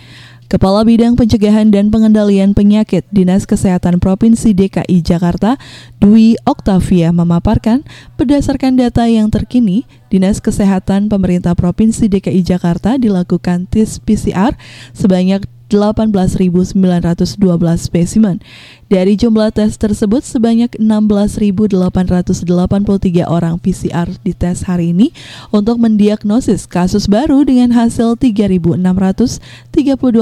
[0.46, 5.58] Kepala Bidang Pencegahan dan Pengendalian Penyakit Dinas Kesehatan Provinsi DKI Jakarta,
[5.98, 7.82] Dwi Oktavia memaparkan,
[8.14, 14.54] berdasarkan data yang terkini, Dinas Kesehatan Pemerintah Provinsi DKI Jakarta dilakukan tes PCR
[14.94, 18.42] sebanyak 18.912 spesimen.
[18.90, 25.12] Dari jumlah tes tersebut, sebanyak 16.883 orang PCR dites hari ini
[25.50, 28.82] untuk mendiagnosis kasus baru dengan hasil 3.632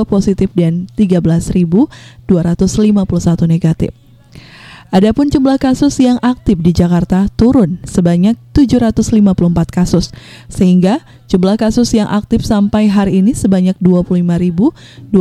[0.03, 4.02] positif dan 13.251 negatif.
[4.93, 9.25] Adapun jumlah kasus yang aktif di Jakarta turun sebanyak 754
[9.73, 10.13] kasus,
[10.45, 15.17] sehingga jumlah kasus yang aktif sampai hari ini sebanyak 25.277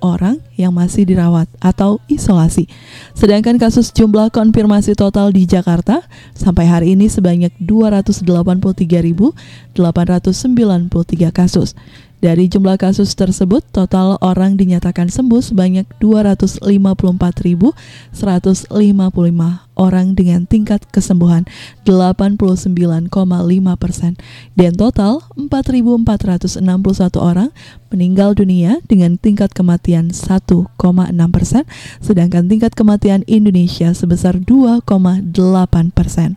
[0.00, 2.64] orang yang masih dirawat atau isolasi.
[3.12, 6.00] Sedangkan kasus jumlah konfirmasi total di Jakarta
[6.32, 9.76] sampai hari ini sebanyak 283.893
[11.28, 11.76] kasus.
[12.20, 17.72] Dari jumlah kasus tersebut, total orang dinyatakan sembuh sebanyak 254.155
[19.80, 21.48] orang dengan tingkat kesembuhan
[21.88, 23.08] 89,5
[23.80, 24.20] persen
[24.52, 26.60] dan total 4.461
[27.16, 27.48] orang
[27.88, 30.76] meninggal dunia dengan tingkat kematian 1,6
[31.32, 31.64] persen,
[32.04, 34.84] sedangkan tingkat kematian Indonesia sebesar 2,8
[35.96, 36.36] persen.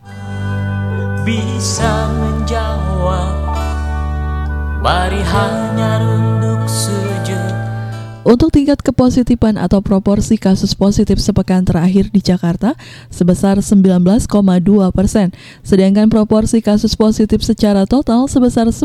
[1.24, 3.43] bisa menjawab
[4.84, 7.23] Mari hanya runduk sujud
[8.24, 12.72] Untuk tingkat kepositifan atau proporsi kasus positif sepekan terakhir di Jakarta
[13.12, 14.24] sebesar 19,2
[14.96, 15.28] persen,
[15.60, 18.80] sedangkan proporsi kasus positif secara total sebesar 10,3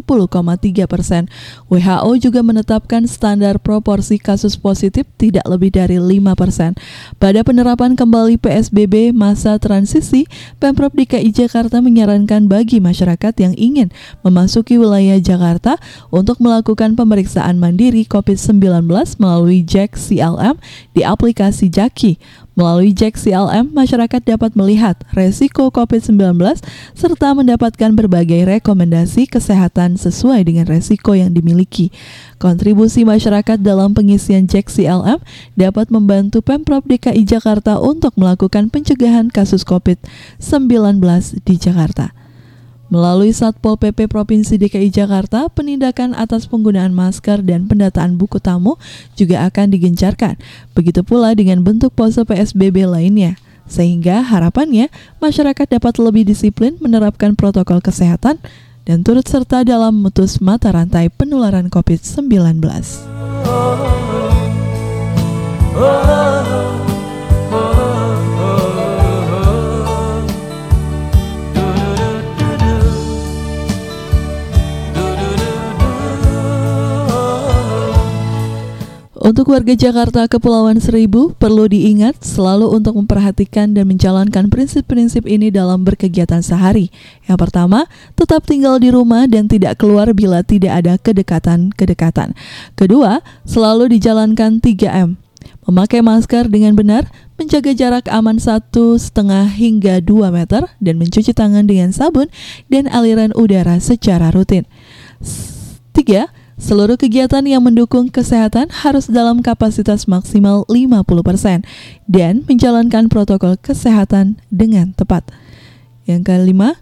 [0.92, 1.32] persen.
[1.72, 6.76] WHO juga menetapkan standar proporsi kasus positif tidak lebih dari 5 persen.
[7.16, 10.28] Pada penerapan kembali PSBB masa transisi,
[10.60, 13.88] Pemprov DKI Jakarta menyarankan bagi masyarakat yang ingin
[14.20, 15.80] memasuki wilayah Jakarta
[16.12, 18.84] untuk melakukan pemeriksaan mandiri COVID-19
[19.16, 19.29] melalui
[19.64, 20.58] Jack CLM
[20.92, 22.18] di aplikasi Jaki.
[22.60, 26.36] Melalui Jack CLM, masyarakat dapat melihat resiko COVID-19
[26.92, 31.88] serta mendapatkan berbagai rekomendasi kesehatan sesuai dengan resiko yang dimiliki.
[32.36, 35.24] Kontribusi masyarakat dalam pengisian Jack CLM
[35.56, 41.00] dapat membantu Pemprov DKI Jakarta untuk melakukan pencegahan kasus COVID-19
[41.48, 42.19] di Jakarta.
[42.90, 48.82] Melalui Satpol PP Provinsi DKI Jakarta, penindakan atas penggunaan masker dan pendataan buku tamu
[49.14, 50.42] juga akan digencarkan.
[50.74, 53.38] Begitu pula dengan bentuk pose PSBB lainnya.
[53.70, 54.90] Sehingga harapannya
[55.22, 58.42] masyarakat dapat lebih disiplin menerapkan protokol kesehatan
[58.90, 62.58] dan turut serta dalam memutus mata rantai penularan COVID-19.
[65.80, 66.69] Untuk
[79.20, 85.84] Untuk warga Jakarta Kepulauan Seribu, perlu diingat selalu untuk memperhatikan dan menjalankan prinsip-prinsip ini dalam
[85.84, 86.88] berkegiatan sehari.
[87.28, 87.84] Yang pertama,
[88.16, 92.32] tetap tinggal di rumah dan tidak keluar bila tidak ada kedekatan-kedekatan.
[92.80, 95.20] Kedua, selalu dijalankan 3M.
[95.68, 101.68] Memakai masker dengan benar, menjaga jarak aman satu setengah hingga 2 meter, dan mencuci tangan
[101.68, 102.32] dengan sabun
[102.72, 104.64] dan aliran udara secara rutin.
[105.92, 111.64] Tiga, Seluruh kegiatan yang mendukung kesehatan harus dalam kapasitas maksimal 50%
[112.04, 115.24] dan menjalankan protokol kesehatan dengan tepat.
[116.04, 116.76] Yang kelima,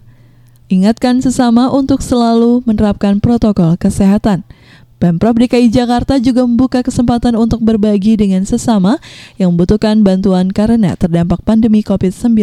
[0.66, 4.42] ingatkan sesama untuk selalu menerapkan protokol kesehatan.
[4.98, 8.98] Pemprov DKI Jakarta juga membuka kesempatan untuk berbagi dengan sesama
[9.38, 12.34] yang membutuhkan bantuan karena terdampak pandemi COVID-19.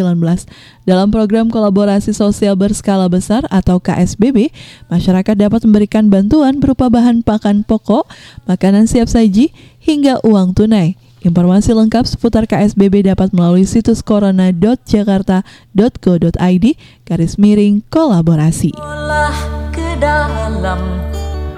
[0.88, 4.56] Dalam program kolaborasi sosial berskala besar atau KSBB,
[4.88, 8.08] masyarakat dapat memberikan bantuan berupa bahan pakan pokok,
[8.47, 9.51] makanan siap saji,
[9.84, 10.95] hingga uang tunai.
[11.28, 16.66] Informasi lengkap seputar KSBB dapat melalui situs corona.jakarta.go.id
[17.03, 18.72] garis miring kolaborasi.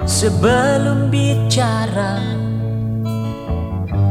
[0.08, 2.16] Sebelum bicara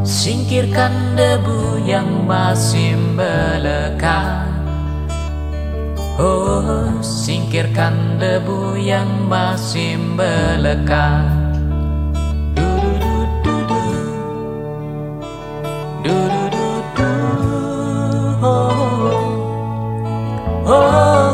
[0.06, 4.48] Singkirkan debu yang masih melekat
[6.18, 11.30] Oh, singkirkan debu yang masih melekat.
[12.58, 13.82] Du-du-du-du.
[18.42, 18.82] Oh,
[20.66, 21.27] oh, oh.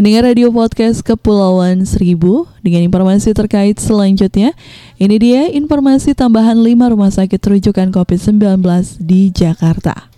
[0.00, 4.56] Pendengar radio podcast Kepulauan Seribu dengan informasi terkait selanjutnya.
[4.96, 8.64] Ini dia informasi tambahan 5 rumah sakit rujukan COVID-19
[8.96, 10.08] di Jakarta.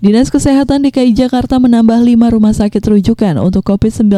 [0.00, 4.08] Dinas Kesehatan DKI Jakarta menambah 5 rumah sakit rujukan untuk COVID-19.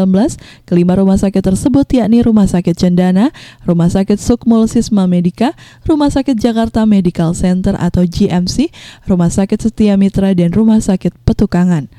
[0.63, 3.35] Kelima rumah sakit tersebut yakni Rumah Sakit Cendana,
[3.67, 8.71] Rumah Sakit Sukmul Sisma Medika, Rumah Sakit Jakarta Medical Center atau GMC,
[9.11, 11.98] Rumah Sakit Setia Mitra, dan Rumah Sakit Petukangan.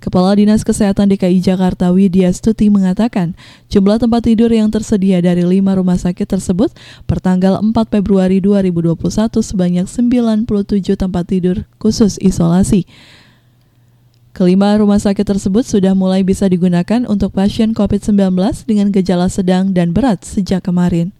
[0.00, 3.36] Kepala Dinas Kesehatan DKI Jakarta Widya Stuti mengatakan,
[3.68, 6.72] jumlah tempat tidur yang tersedia dari lima rumah sakit tersebut
[7.04, 8.96] per tanggal 4 Februari 2021
[9.44, 12.88] sebanyak 97 tempat tidur khusus isolasi.
[14.40, 19.92] Kelima rumah sakit tersebut sudah mulai bisa digunakan untuk pasien COVID-19 dengan gejala sedang dan
[19.92, 21.12] berat sejak kemarin.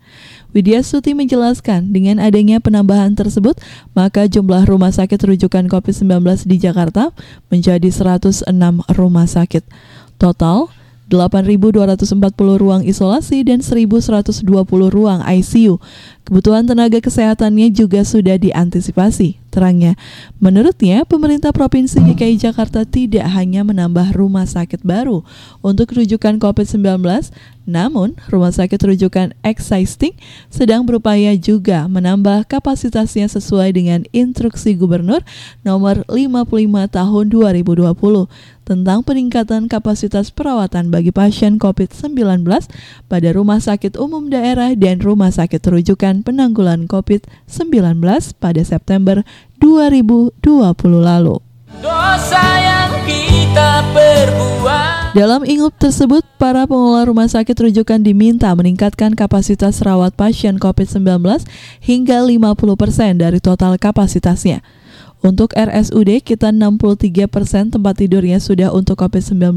[0.57, 3.61] Widya Suti menjelaskan, dengan adanya penambahan tersebut,
[3.93, 7.13] maka jumlah rumah sakit rujukan COVID-19 di Jakarta
[7.53, 8.49] menjadi 106
[8.97, 9.69] rumah sakit.
[10.17, 10.73] Total,
[11.13, 12.15] 8.240
[12.57, 14.47] ruang isolasi dan 1.120
[14.89, 15.77] ruang ICU.
[16.31, 19.43] Kebutuhan tenaga kesehatannya juga sudah diantisipasi.
[19.51, 19.99] Terangnya,
[20.39, 25.27] menurutnya pemerintah Provinsi DKI Jakarta tidak hanya menambah rumah sakit baru
[25.59, 27.03] untuk rujukan COVID-19,
[27.67, 30.15] namun rumah sakit rujukan existing
[30.55, 35.27] sedang berupaya juga menambah kapasitasnya sesuai dengan instruksi Gubernur
[35.67, 36.47] nomor 55
[36.91, 37.91] tahun 2020
[38.71, 42.47] tentang peningkatan kapasitas perawatan bagi pasien COVID-19
[43.11, 48.01] pada rumah sakit umum daerah dan rumah sakit rujukan penanggulan COVID-19
[48.39, 49.25] pada September
[49.59, 50.37] 2020
[51.01, 51.37] lalu.
[51.81, 59.83] Dosa yang kita perbuat Dalam ingup tersebut, para pengelola rumah sakit rujukan diminta meningkatkan kapasitas
[59.83, 61.27] rawat pasien COVID-19
[61.83, 64.63] hingga 50% dari total kapasitasnya.
[65.21, 69.53] Untuk RSUD, kita 63% tempat tidurnya sudah untuk COVID-19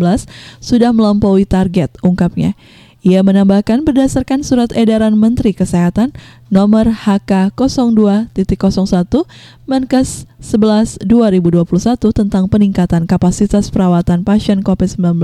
[0.59, 2.57] sudah melampaui target, ungkapnya.
[3.03, 6.15] Ia menambahkan berdasarkan surat edaran Menteri Kesehatan
[6.47, 8.31] nomor HK 02.01
[9.67, 15.19] Menkes 11 2021 tentang peningkatan kapasitas perawatan pasien COVID-19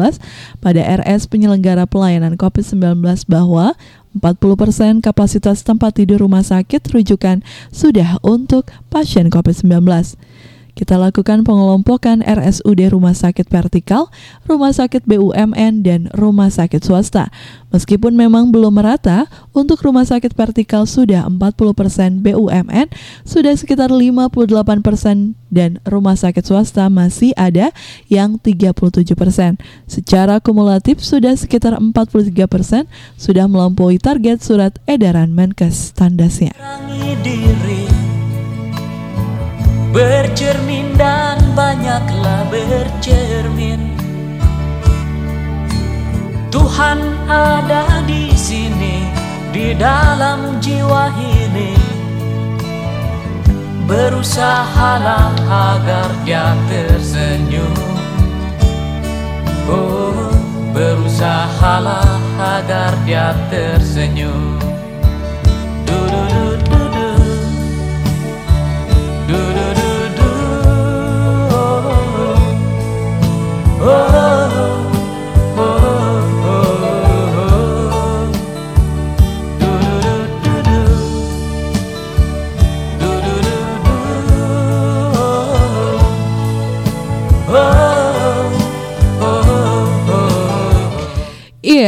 [0.59, 2.99] pada RS penyelenggara pelayanan COVID-19
[3.31, 3.79] bahwa
[4.11, 7.39] 40% kapasitas tempat tidur rumah sakit rujukan
[7.71, 9.87] sudah untuk pasien COVID-19.
[10.79, 14.07] Kita lakukan pengelompokan RSUD Rumah Sakit Vertikal,
[14.47, 17.27] Rumah Sakit BUMN, dan Rumah Sakit Swasta.
[17.75, 22.87] Meskipun memang belum merata, untuk Rumah Sakit Vertikal sudah 40% BUMN,
[23.27, 27.75] sudah sekitar 58% dan Rumah Sakit Swasta masih ada
[28.07, 28.79] yang 37%.
[29.83, 32.87] Secara kumulatif sudah sekitar 43%
[33.19, 36.55] sudah melampaui target surat edaran Menkes tandasnya.
[37.19, 37.78] Diri
[39.89, 43.97] Bercermin dan banyaklah bercermin.
[46.53, 49.09] Tuhan ada di sini
[49.49, 51.73] Di dalam jiwa ini.
[53.89, 57.73] Berusahalah agar dia tersenyum.
[59.65, 60.29] Oh,
[60.69, 62.05] berusahalah
[62.37, 64.68] agar dia tersenyum
[73.79, 73.95] Iya,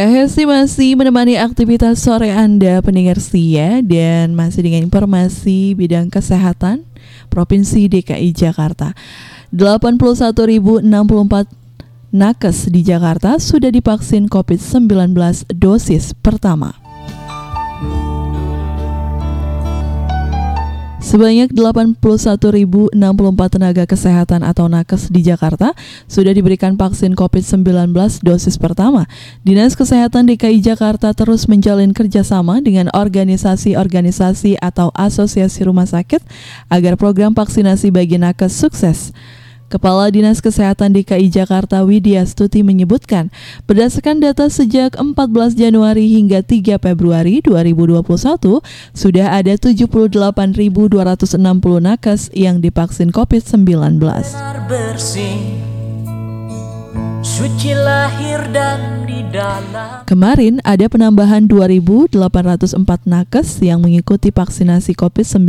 [0.08, 6.88] Hesti masih menemani aktivitas sore Anda pendengar setia dan masih dengan informasi bidang kesehatan
[7.28, 8.96] Provinsi DKI Jakarta.
[9.52, 11.61] 81.064
[12.12, 15.16] nakes di Jakarta sudah divaksin COVID-19
[15.56, 16.76] dosis pertama.
[21.02, 22.96] Sebanyak 81.064
[23.52, 25.76] tenaga kesehatan atau nakes di Jakarta
[26.08, 27.92] sudah diberikan vaksin COVID-19
[28.24, 29.10] dosis pertama.
[29.44, 36.24] Dinas Kesehatan DKI Jakarta terus menjalin kerjasama dengan organisasi-organisasi atau asosiasi rumah sakit
[36.72, 39.12] agar program vaksinasi bagi nakes sukses.
[39.72, 43.32] Kepala Dinas Kesehatan DKI Jakarta Widya Stuti menyebutkan,
[43.64, 48.60] berdasarkan data sejak 14 Januari hingga 3 Februari 2021,
[48.92, 54.04] sudah ada 78.260 nakes yang divaksin COVID-19.
[60.12, 62.76] Kemarin ada penambahan 2.804
[63.08, 65.48] nakes yang mengikuti vaksinasi COVID-19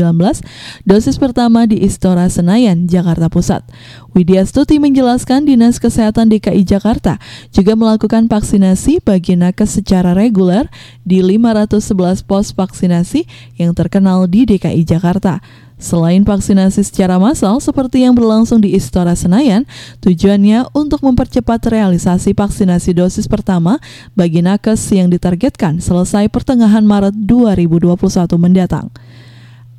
[0.87, 3.67] dosis pertama di Istora Senayan, Jakarta Pusat.
[4.15, 7.19] Widya Stuti menjelaskan Dinas Kesehatan DKI Jakarta
[7.51, 10.71] juga melakukan vaksinasi bagi nakes secara reguler
[11.03, 13.27] di 511 pos vaksinasi
[13.59, 15.43] yang terkenal di DKI Jakarta.
[15.83, 19.67] Selain vaksinasi secara massal seperti yang berlangsung di Istora Senayan,
[19.99, 23.83] tujuannya untuk mempercepat realisasi vaksinasi dosis pertama
[24.15, 27.99] bagi nakes yang ditargetkan selesai pertengahan Maret 2021
[28.39, 28.95] mendatang.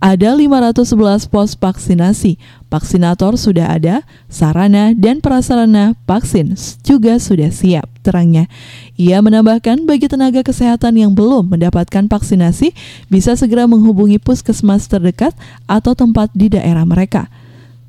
[0.04, 2.36] Ada 511 pos vaksinasi,
[2.68, 8.52] vaksinator sudah ada, sarana dan prasarana vaksin juga sudah siap, terangnya.
[9.00, 12.76] Ia menambahkan bagi tenaga kesehatan yang belum mendapatkan vaksinasi
[13.08, 15.32] bisa segera menghubungi puskesmas terdekat
[15.72, 17.32] atau tempat di daerah mereka.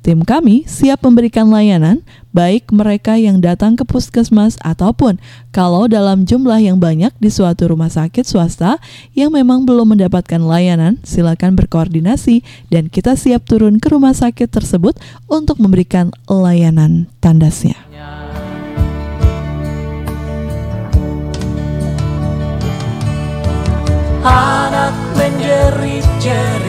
[0.05, 5.17] Tim kami siap memberikan layanan, baik mereka yang datang ke puskesmas ataupun
[5.49, 8.77] kalau dalam jumlah yang banyak di suatu rumah sakit swasta
[9.17, 14.93] yang memang belum mendapatkan layanan, silakan berkoordinasi dan kita siap turun ke rumah sakit tersebut
[15.25, 17.73] untuk memberikan layanan tandasnya.
[24.21, 26.64] Anak menjerit-jerit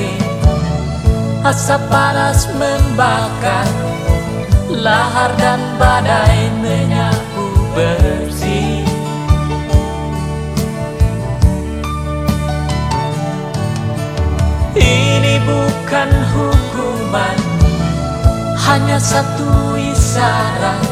[1.47, 3.71] Asap panas membakar
[4.67, 8.83] Lahar dan badai menyapu bersih.
[14.75, 17.39] Ini bukan hukuman
[18.67, 20.83] Hanya satu isyarat.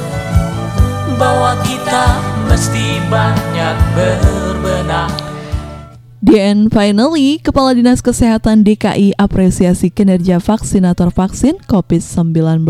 [1.19, 2.07] Bahwa kita
[2.47, 5.34] mesti banyak berbenah
[6.25, 12.65] Dan finally, Kepala Dinas Kesehatan DKI apresiasi kinerja vaksinator vaksin COVID-19.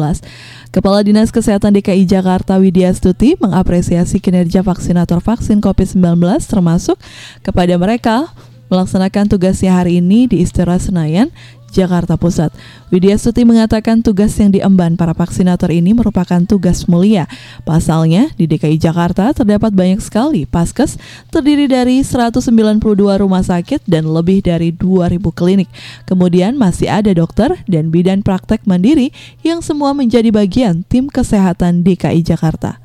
[0.74, 6.18] Kepala Dinas Kesehatan DKI Jakarta Widya Stuti mengapresiasi kinerja vaksinator vaksin COVID-19
[6.50, 6.98] termasuk
[7.46, 8.26] kepada mereka
[8.74, 11.30] melaksanakan tugasnya hari ini di Istora Senayan,
[11.74, 12.54] Jakarta Pusat.
[12.94, 17.26] Widya Stuti mengatakan tugas yang diemban para vaksinator ini merupakan tugas mulia.
[17.66, 20.94] Pasalnya, di DKI Jakarta terdapat banyak sekali paskes
[21.34, 25.66] terdiri dari 192 rumah sakit dan lebih dari 2000 klinik.
[26.06, 29.10] Kemudian masih ada dokter dan bidan praktek mandiri
[29.42, 32.83] yang semua menjadi bagian tim kesehatan DKI Jakarta.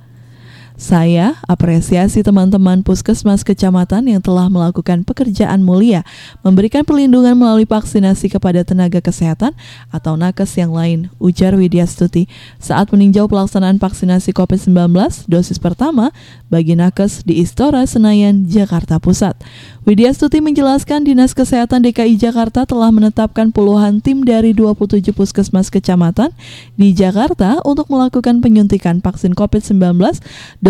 [0.80, 6.08] Saya apresiasi teman-teman puskesmas kecamatan yang telah melakukan pekerjaan mulia,
[6.40, 9.52] memberikan perlindungan melalui vaksinasi kepada tenaga kesehatan
[9.92, 12.32] atau nakes yang lain, ujar Widya Stuti
[12.64, 14.96] saat meninjau pelaksanaan vaksinasi COVID-19
[15.28, 16.16] dosis pertama
[16.48, 19.36] bagi nakes di Istora Senayan, Jakarta Pusat.
[19.84, 26.32] Widya Stuti menjelaskan Dinas Kesehatan DKI Jakarta telah menetapkan puluhan tim dari 27 puskesmas kecamatan
[26.80, 30.00] di Jakarta untuk melakukan penyuntikan vaksin COVID-19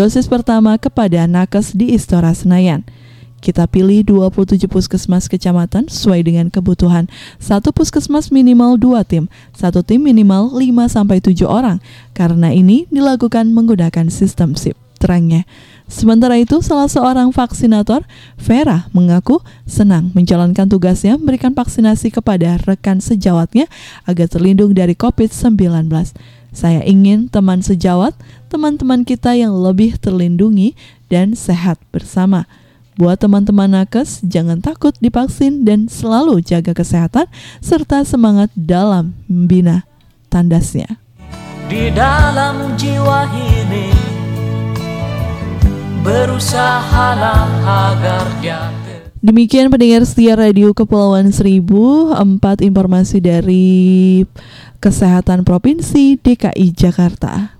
[0.00, 2.88] dosis pertama kepada nakes di Istora Senayan.
[3.44, 7.04] Kita pilih 27 puskesmas kecamatan sesuai dengan kebutuhan.
[7.36, 11.84] Satu puskesmas minimal dua tim, satu tim minimal 5-7 orang.
[12.16, 15.44] Karena ini dilakukan menggunakan sistem SIP, terangnya.
[15.84, 18.00] Sementara itu, salah seorang vaksinator,
[18.40, 23.68] Vera, mengaku senang menjalankan tugasnya memberikan vaksinasi kepada rekan sejawatnya
[24.08, 25.92] agar terlindung dari COVID-19.
[26.50, 28.16] Saya ingin teman sejawat,
[28.50, 30.74] teman-teman kita yang lebih terlindungi
[31.06, 32.50] dan sehat bersama.
[32.98, 37.30] Buat teman-teman nakes, jangan takut divaksin dan selalu jaga kesehatan
[37.62, 39.86] serta semangat dalam membina
[40.26, 40.98] tandasnya.
[41.70, 43.94] Di dalam jiwa ini
[46.02, 48.26] Berusahalah agar
[49.20, 54.24] Demikian pendengar setia radio Kepulauan Seribu Empat informasi dari
[54.80, 57.59] Kesehatan Provinsi DKI Jakarta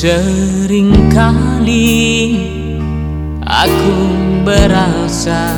[0.00, 1.92] Seringkali
[3.44, 3.96] aku
[4.48, 5.52] berasa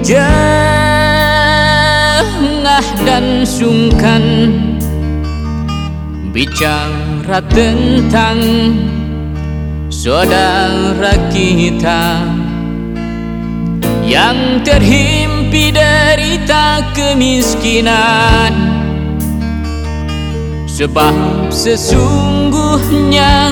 [0.00, 0.48] Jengah
[3.04, 4.24] dan sungkan
[6.32, 8.40] Bicara tentang
[9.92, 12.24] saudara kita
[14.08, 18.77] Yang terhimpi derita kemiskinan
[20.78, 23.50] Sebab sesungguhnya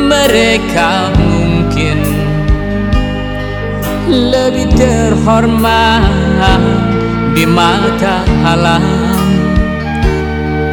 [0.00, 2.00] mereka mungkin
[4.08, 6.64] lebih terhormat
[7.36, 8.80] di mata alam.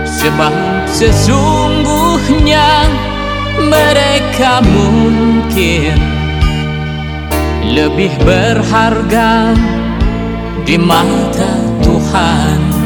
[0.07, 0.55] Sebab
[0.87, 2.87] sesungguhnya
[3.59, 5.99] mereka mungkin
[7.75, 9.51] lebih berharga
[10.63, 11.51] di mata
[11.83, 12.76] Tuhan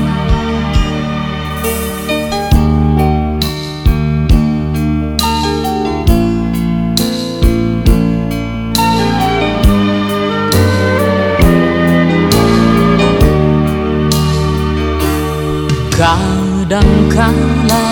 [16.02, 17.86] Kadangkala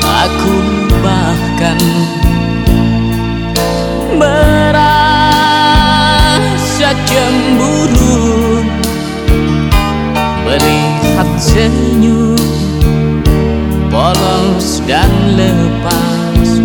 [0.00, 0.56] aku
[1.04, 1.76] bahkan
[4.16, 5.36] merasa
[7.04, 8.64] cemburu.
[10.48, 12.40] Melihat senyum
[13.92, 16.64] polos dan lepas.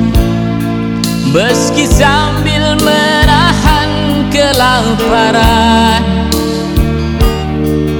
[1.35, 3.91] Meski sambil menahan
[4.31, 6.03] kelaparan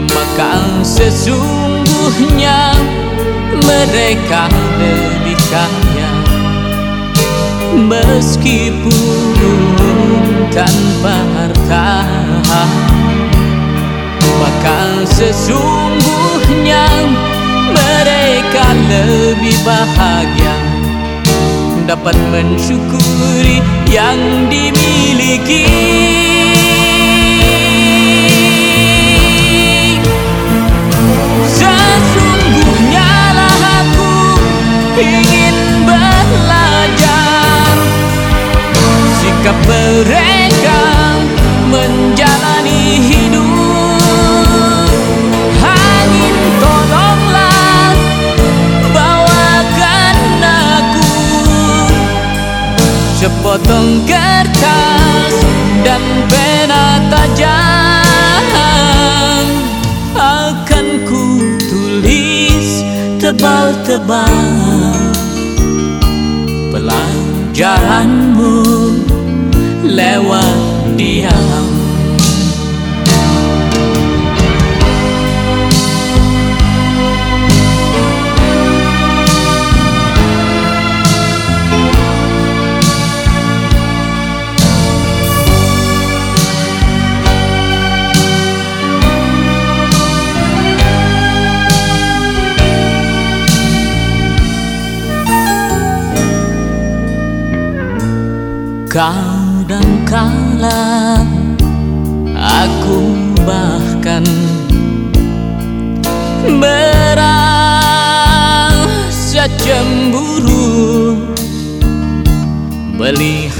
[0.08, 1.61] Maka sesungguhnya
[3.82, 4.46] mereka
[4.78, 6.12] lebih kaya
[7.74, 9.34] Meskipun
[10.54, 12.06] tanpa harta
[14.42, 16.86] Maka sesungguhnya
[17.72, 20.56] mereka lebih bahagia.
[21.90, 23.60] Dapat mensyukuri
[23.90, 25.68] yang dimiliki
[35.02, 37.76] ingin belajar.
[39.18, 40.82] Sikap mereka
[41.74, 43.50] menjalani hidup.
[45.58, 47.94] Angin tolonglah
[48.94, 51.10] bawakan aku.
[53.18, 55.34] Sepotong kertas
[55.86, 57.62] dan pena tajam
[60.18, 62.82] Akan ku tulis
[63.22, 64.61] tebal-tebal
[67.62, 68.58] Pelajaranmu
[69.86, 71.61] lewat diam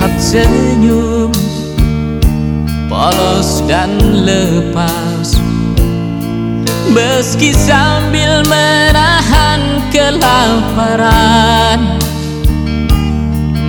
[0.02, 1.30] Melihat senyum
[2.90, 5.38] polos dan lepas.
[6.90, 9.62] Meski sambil menahan
[9.94, 12.02] kelaparan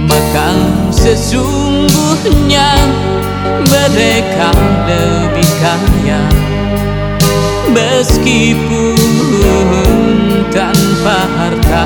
[0.09, 0.49] Maka
[0.89, 2.81] sesungguhnya
[3.69, 4.57] mereka
[4.89, 6.25] lebih kaya.
[7.77, 8.97] Meskipun
[10.49, 11.85] tanpa harta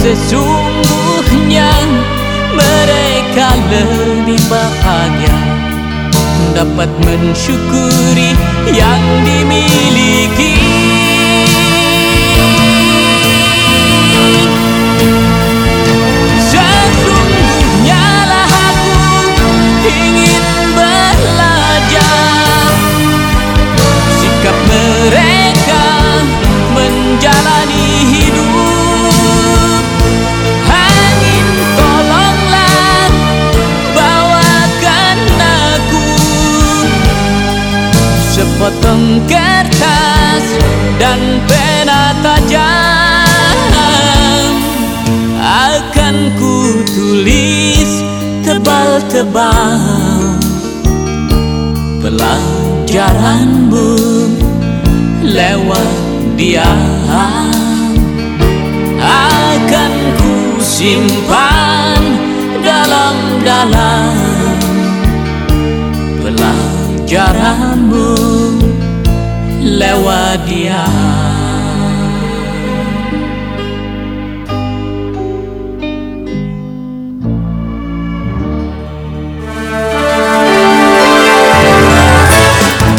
[0.00, 1.68] sesungguhnya
[2.56, 5.36] mereka lebih bahagia.
[6.56, 8.32] Dapat mensyukuri
[8.72, 10.56] yang dimiliki
[38.60, 40.44] Sepotong kertas
[41.00, 41.16] dan
[41.48, 43.56] pena tajam
[45.40, 48.04] Akan ku tulis
[48.44, 49.80] tebal-tebal
[52.04, 53.96] Pelajaranmu
[55.24, 55.90] lewat
[56.36, 57.48] diam.
[59.00, 61.96] Akan ku simpan
[62.60, 64.60] dalam-dalam
[66.20, 68.29] Pelajaranmu
[69.80, 70.92] lewat diam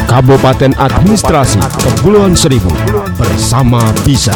[0.10, 2.68] Kabupaten Administrasi Kepulauan Seribu
[3.16, 4.36] bersama Bisa.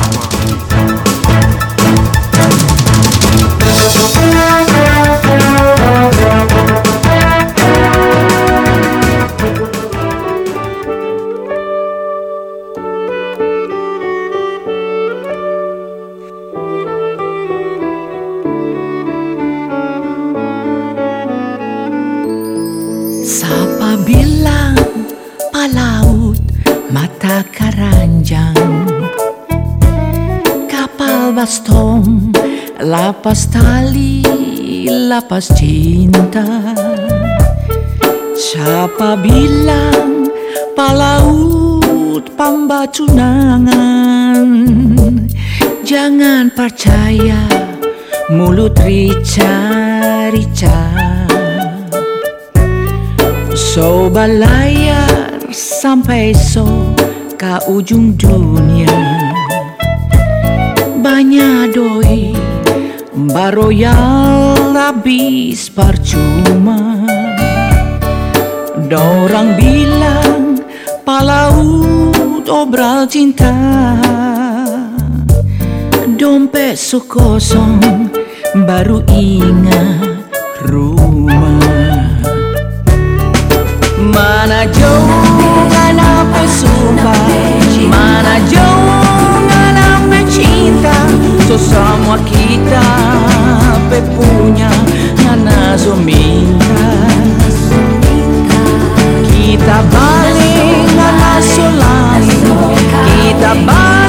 [35.26, 36.46] Lapas cinta?
[38.38, 40.30] Siapa bilang
[40.78, 44.46] palaut pembacu nangan
[45.82, 47.42] Jangan percaya
[48.30, 50.78] mulut rica-rica.
[53.58, 56.70] So balayar sampai so
[57.34, 58.94] ke ujung dunia.
[61.02, 62.30] Banyak doi
[63.34, 67.00] baroyal habis percuma.
[68.92, 70.60] Dorang bilang
[71.08, 73.56] palaut obral cinta.
[76.16, 78.12] Dompet so kosong
[78.68, 80.28] baru ingat
[80.68, 82.12] rumah.
[83.96, 87.16] Mana jauh ngana suka
[87.90, 90.96] Mana jauh ngana cinta?
[91.48, 93.35] So semua kita
[93.90, 94.72] pe punya
[95.24, 96.90] ngana so minta
[99.30, 102.44] Kita balik ngana so lain
[103.22, 104.05] Kita balik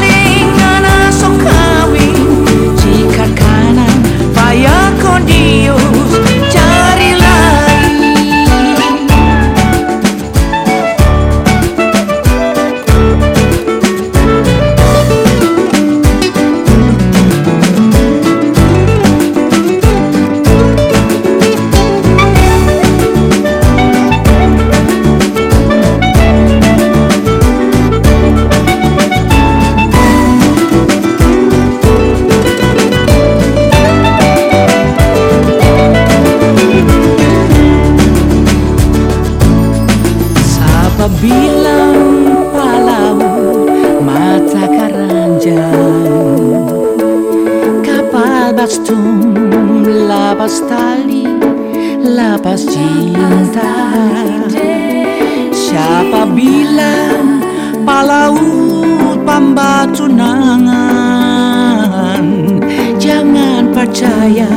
[63.87, 64.51] percaya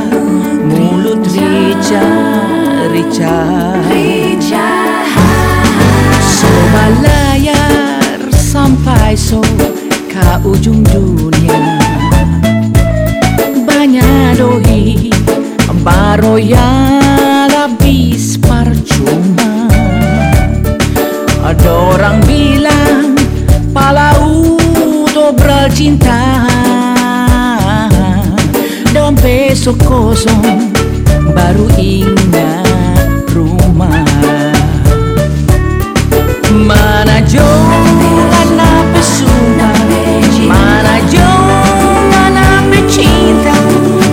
[0.66, 2.02] mulut rica
[2.90, 3.38] rica.
[6.18, 9.38] So balayar sampai so
[10.10, 11.78] ke ujung dunia.
[13.62, 15.14] Banyak doi
[15.86, 19.70] baroyal habis percuma.
[21.38, 23.14] Ada orang bilang
[23.70, 26.50] palaut obral cinta
[29.20, 30.72] So kosong
[31.36, 34.08] baru ingat rumah.
[36.48, 37.84] Mana jauh
[38.32, 39.70] mana pesona
[40.48, 43.52] Mana jauh mana pecinta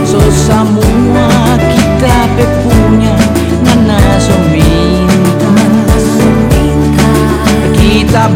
[0.04, 2.18] So semua kita
[2.62, 3.16] punya
[3.64, 5.54] Ngana so minta
[7.72, 8.28] Kita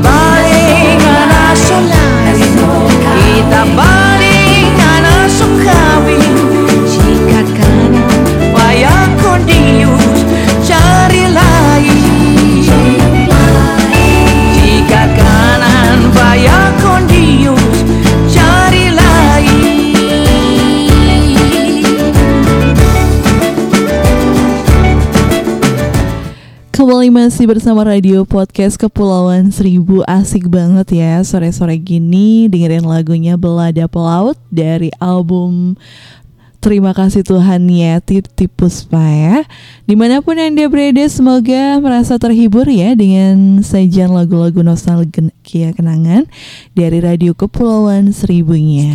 [27.21, 30.01] masih bersama Radio Podcast Kepulauan Seribu.
[30.09, 32.49] Asik banget ya Sore-sore gini.
[32.49, 35.77] Dengerin lagunya Belada Pelaut Dari album
[36.61, 39.49] Terima kasih Tuhan ya Titi Puspa ya
[39.89, 46.29] Di mana pun Anda berada semoga merasa terhibur ya Dengan sajian lagu-lagu nostalgia kenangan
[46.77, 48.93] Dari Radio Kepulauan Seribunya.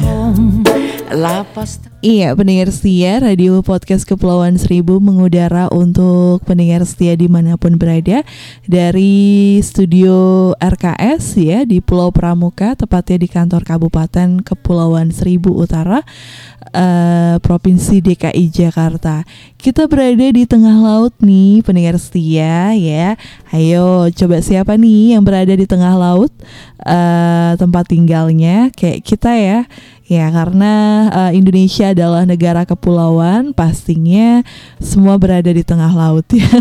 [2.07, 8.27] Iya, pendengar setia Radio Podcast Kepulauan Seribu mengudara untuk pendengar setia di mana pun berada
[8.67, 16.03] dari studio RKS ya di Pulau Pramuka, tepatnya di kantor Kabupaten Kepulauan Seribu Utara,
[16.75, 19.25] uh, Provinsi DKI Jakarta.
[19.57, 23.17] Kita berada di tengah laut nih, pendengar setia ya.
[23.49, 26.29] Ayo, coba siapa nih yang berada di tengah laut
[26.85, 29.65] uh, tempat tinggalnya kayak kita ya?
[30.05, 30.73] Ya, karena
[31.09, 34.45] uh, Indonesia adalah negara kepulauan, pastinya
[34.77, 36.53] semua berada di tengah laut ya.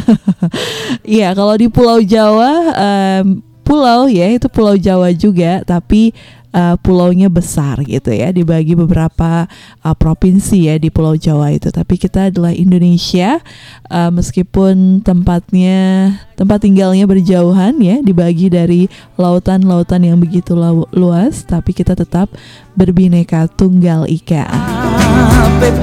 [1.03, 6.15] Iya, kalau di Pulau Jawa, um, pulau ya itu Pulau Jawa juga, tapi
[6.55, 9.51] uh, pulaunya besar gitu ya dibagi beberapa
[9.83, 11.67] uh, provinsi ya di Pulau Jawa itu.
[11.67, 13.43] Tapi kita adalah Indonesia
[13.91, 18.87] uh, meskipun tempatnya tempat tinggalnya berjauhan ya dibagi dari
[19.19, 20.55] lautan-lautan yang begitu
[20.95, 22.31] luas tapi kita tetap
[22.79, 24.47] berbineka tunggal ika.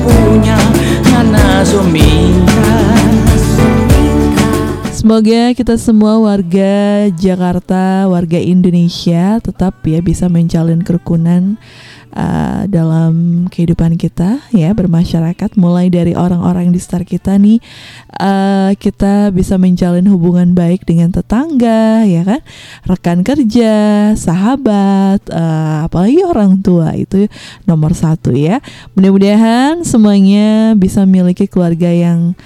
[0.02, 0.56] Punya
[5.02, 11.58] Semoga kita semua warga Jakarta, warga Indonesia tetap ya bisa menjalin kerukunan
[12.14, 15.58] uh, dalam kehidupan kita ya bermasyarakat.
[15.58, 17.58] Mulai dari orang-orang di sekitar kita nih
[18.14, 22.40] uh, kita bisa menjalin hubungan baik dengan tetangga ya kan?
[22.86, 23.74] Rekan kerja
[24.14, 27.26] sahabat uh, apalagi orang tua itu
[27.66, 28.62] nomor satu ya.
[28.94, 32.38] Mudah-mudahan semuanya bisa memiliki keluarga yang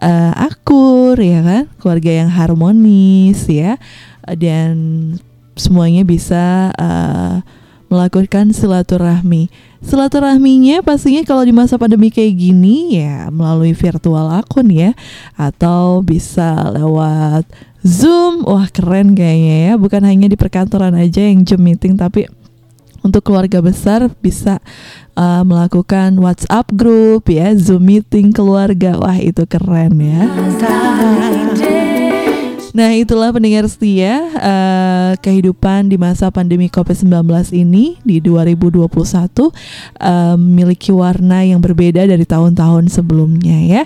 [0.00, 1.64] uh, akur ya kan?
[1.76, 3.76] Keluarga yang harmonis ya.
[4.38, 4.74] Dan
[5.58, 7.44] semuanya bisa uh,
[7.92, 9.52] melakukan silaturahmi.
[9.82, 14.96] Silaturahminya pastinya kalau di masa pandemi kayak gini ya melalui virtual akun ya.
[15.36, 17.44] Atau bisa lewat
[17.82, 18.46] Zoom.
[18.48, 19.72] Wah keren kayaknya ya.
[19.76, 22.30] Bukan hanya di perkantoran aja yang Zoom meeting tapi
[23.02, 24.62] untuk keluarga besar bisa
[25.18, 28.96] uh, melakukan WhatsApp group ya, Zoom meeting keluarga.
[28.96, 30.22] Wah, itu keren ya.
[32.72, 39.52] Nah itulah pendengar setia uh, kehidupan di masa pandemi COVID-19 ini di 2021 uh,
[40.40, 43.82] memiliki warna yang berbeda dari tahun-tahun sebelumnya ya.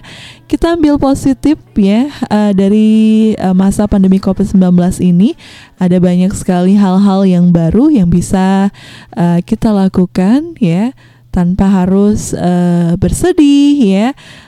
[0.47, 4.63] Kita ambil positif ya uh, dari uh, masa pandemi COVID-19
[5.03, 5.35] ini
[5.83, 8.71] ada banyak sekali hal-hal yang baru yang bisa
[9.19, 10.95] uh, kita lakukan ya
[11.37, 14.07] tanpa harus uh, bersedih ya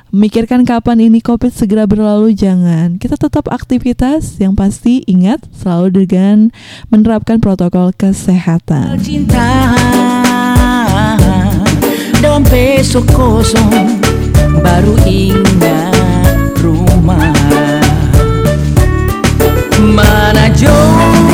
[0.09, 2.97] Memikirkan kapan ini COVID segera berlalu jangan.
[2.97, 6.49] Kita tetap aktivitas yang pasti ingat selalu dengan
[6.89, 8.97] menerapkan protokol kesehatan.
[9.05, 9.77] Cinta
[14.65, 17.29] baru ingat rumah.
[19.77, 21.29] Mana jauh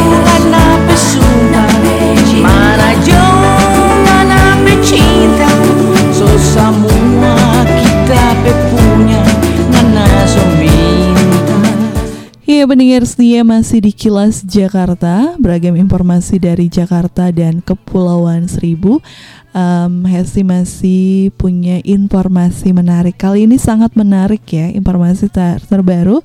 [2.42, 4.58] mana jauh mana
[12.64, 19.04] Iya pendengar setia masih di Kilas Jakarta Beragam informasi dari Jakarta dan Kepulauan Seribu.
[19.52, 23.20] Um, Hesti masih punya informasi menarik.
[23.20, 26.24] Kali ini sangat menarik ya Informasi ter terbaru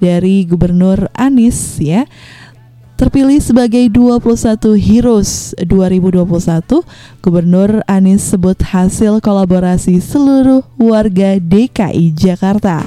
[0.00, 2.08] dari Gubernur Anies ya.
[2.96, 6.80] Terpilih sebagai 21 Heroes 2021,
[7.20, 12.80] Gubernur Anies sebut hasil kolaborasi seluruh warga DKI Jakarta.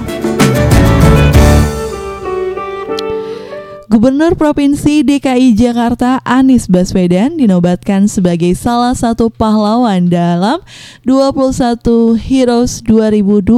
[3.88, 10.60] Gubernur Provinsi DKI Jakarta Anies Baswedan dinobatkan sebagai salah satu pahlawan dalam
[11.08, 13.48] 21 Heroes 2021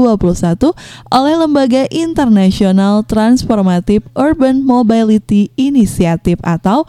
[1.11, 6.87] oleh Lembaga Internasional Transformative Urban Mobility Initiative atau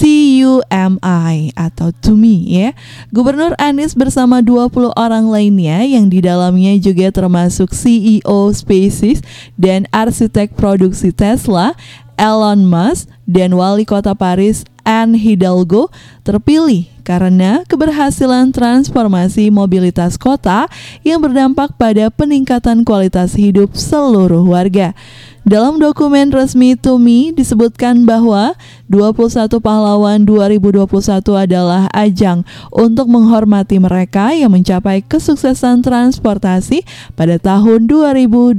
[0.00, 2.72] TUMI atau TUMI ya.
[3.12, 9.20] Gubernur Anies bersama 20 orang lainnya yang di dalamnya juga termasuk CEO SpaceX
[9.60, 11.76] dan arsitek produksi Tesla
[12.20, 15.88] Elon Musk dan wali kota Paris Anne Hidalgo
[16.20, 20.70] terpilih karena keberhasilan transformasi mobilitas kota
[21.02, 24.94] yang berdampak pada peningkatan kualitas hidup seluruh warga.
[25.40, 28.52] Dalam dokumen resmi Tumi disebutkan bahwa
[28.92, 30.84] 21 pahlawan 2021
[31.32, 36.84] adalah ajang untuk menghormati mereka yang mencapai kesuksesan transportasi
[37.16, 38.52] pada tahun 2020.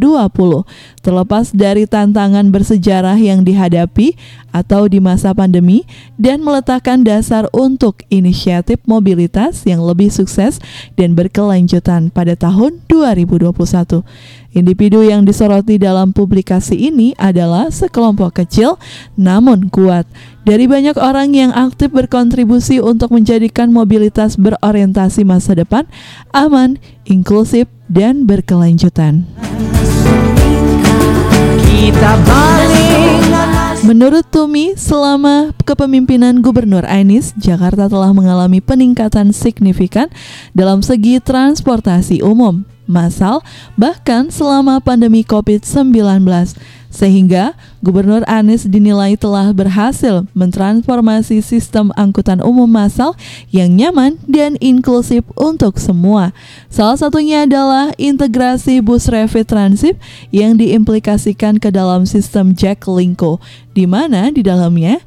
[1.06, 4.18] Terlepas dari tantangan bersejarah yang dihadapi
[4.50, 5.86] atau di masa pandemi
[6.18, 8.41] dan meletakkan dasar untuk inisiatif
[8.90, 10.58] mobilitas yang lebih sukses
[10.98, 14.04] dan berkelanjutan pada tahun 2021.
[14.52, 18.76] Individu yang disoroti dalam publikasi ini adalah sekelompok kecil
[19.16, 20.04] namun kuat
[20.44, 25.88] dari banyak orang yang aktif berkontribusi untuk menjadikan mobilitas berorientasi masa depan
[26.36, 29.24] aman, inklusif, dan berkelanjutan.
[31.64, 40.06] Kita balik Menurut Tumi, selama kepemimpinan Gubernur Anies, Jakarta telah mengalami peningkatan signifikan
[40.54, 43.42] dalam segi transportasi umum massal
[43.74, 46.22] bahkan selama pandemi COVID-19
[46.92, 53.16] sehingga Gubernur Anies dinilai telah berhasil mentransformasi sistem angkutan umum massal
[53.50, 56.36] yang nyaman dan inklusif untuk semua.
[56.68, 59.96] Salah satunya adalah integrasi bus rapid transit
[60.30, 63.40] yang diimplikasikan ke dalam sistem Jack Linko,
[63.72, 65.00] di mana di dalamnya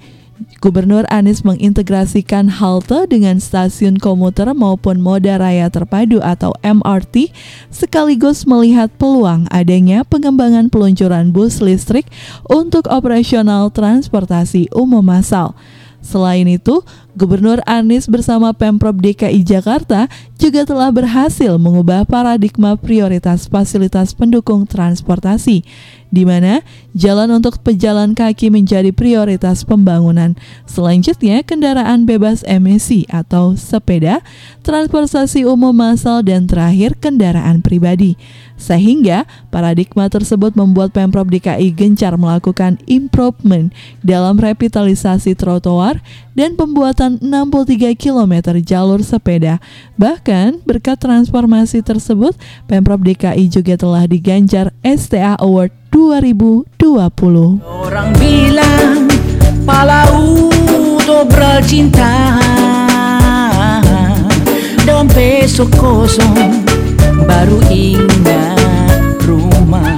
[0.58, 7.30] Gubernur Anies mengintegrasikan halte dengan stasiun komuter maupun moda raya terpadu atau MRT
[7.70, 12.10] sekaligus melihat peluang adanya pengembangan peluncuran bus listrik
[12.50, 15.54] untuk operasional transportasi umum massal.
[16.04, 16.84] Selain itu,
[17.16, 20.04] Gubernur Anies bersama Pemprov DKI Jakarta
[20.36, 25.64] juga telah berhasil mengubah paradigma prioritas fasilitas pendukung transportasi,
[26.14, 26.62] di mana
[26.94, 30.38] jalan untuk pejalan kaki menjadi prioritas pembangunan.
[30.70, 34.22] Selanjutnya, kendaraan bebas emisi atau sepeda,
[34.62, 38.14] transportasi umum massal, dan terakhir kendaraan pribadi.
[38.64, 43.68] Sehingga paradigma tersebut membuat Pemprov DKI gencar melakukan improvement
[44.00, 46.00] dalam revitalisasi trotoar
[46.32, 49.60] dan pembuatan 63 km jalur sepeda.
[50.00, 52.32] Bahkan berkat transformasi tersebut,
[52.64, 57.60] Pemprov DKI juga telah diganjar STA Award 2020.
[57.60, 59.12] Orang bilang
[59.68, 60.48] Palau
[61.64, 62.36] cinta
[64.84, 65.48] Dompet
[67.24, 69.96] baru ingat rumah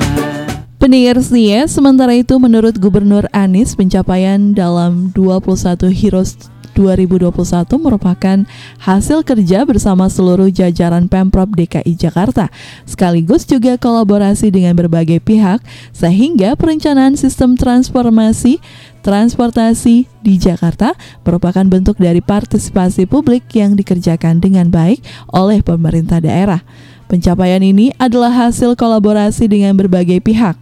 [0.76, 1.18] Pendengar
[1.66, 6.38] sementara itu menurut Gubernur Anies pencapaian dalam 21 Heroes
[6.76, 7.32] 2021
[7.80, 8.44] merupakan
[8.84, 12.52] hasil kerja bersama seluruh jajaran Pemprov DKI Jakarta,
[12.84, 15.64] sekaligus juga kolaborasi dengan berbagai pihak,
[15.96, 18.60] sehingga perencanaan sistem transformasi
[19.00, 20.92] transportasi di Jakarta
[21.24, 25.00] merupakan bentuk dari partisipasi publik yang dikerjakan dengan baik
[25.32, 26.60] oleh pemerintah daerah.
[27.06, 30.58] Pencapaian ini adalah hasil kolaborasi dengan berbagai pihak.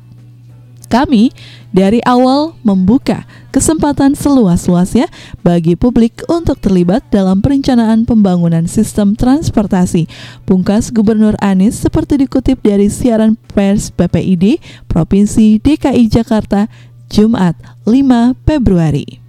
[0.93, 1.33] Kami
[1.75, 5.11] dari awal membuka kesempatan seluas-luasnya
[5.43, 10.07] bagi publik untuk terlibat dalam perencanaan pembangunan sistem transportasi.
[10.47, 16.71] Pungkas Gubernur Anies seperti dikutip dari siaran pers PPID Provinsi DKI Jakarta
[17.11, 17.59] Jumat
[17.89, 19.24] 5 Februari.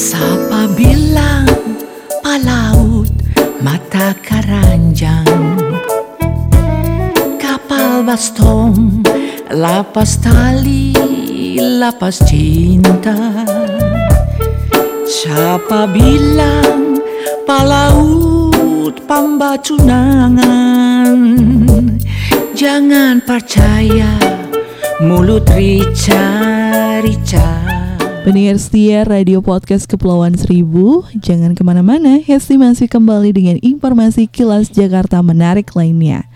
[0.00, 1.44] Sapa bilang
[2.24, 3.12] palaut
[3.60, 5.28] mata keranjang?
[7.36, 9.04] Kapal bastom
[9.52, 10.96] lapas tali
[11.60, 13.44] lapas cinta.
[15.04, 16.96] Siapa bilang
[17.44, 21.12] palaut pambacunangan?
[22.56, 24.16] Jangan percaya
[25.04, 26.40] mulut rica-rica
[28.20, 34.68] Pendengar setia Radio Podcast Kepulauan Seribu, jangan ke mana-mana, Hesti masih kembali dengan informasi kilas
[34.68, 36.28] Jakarta menarik lainnya.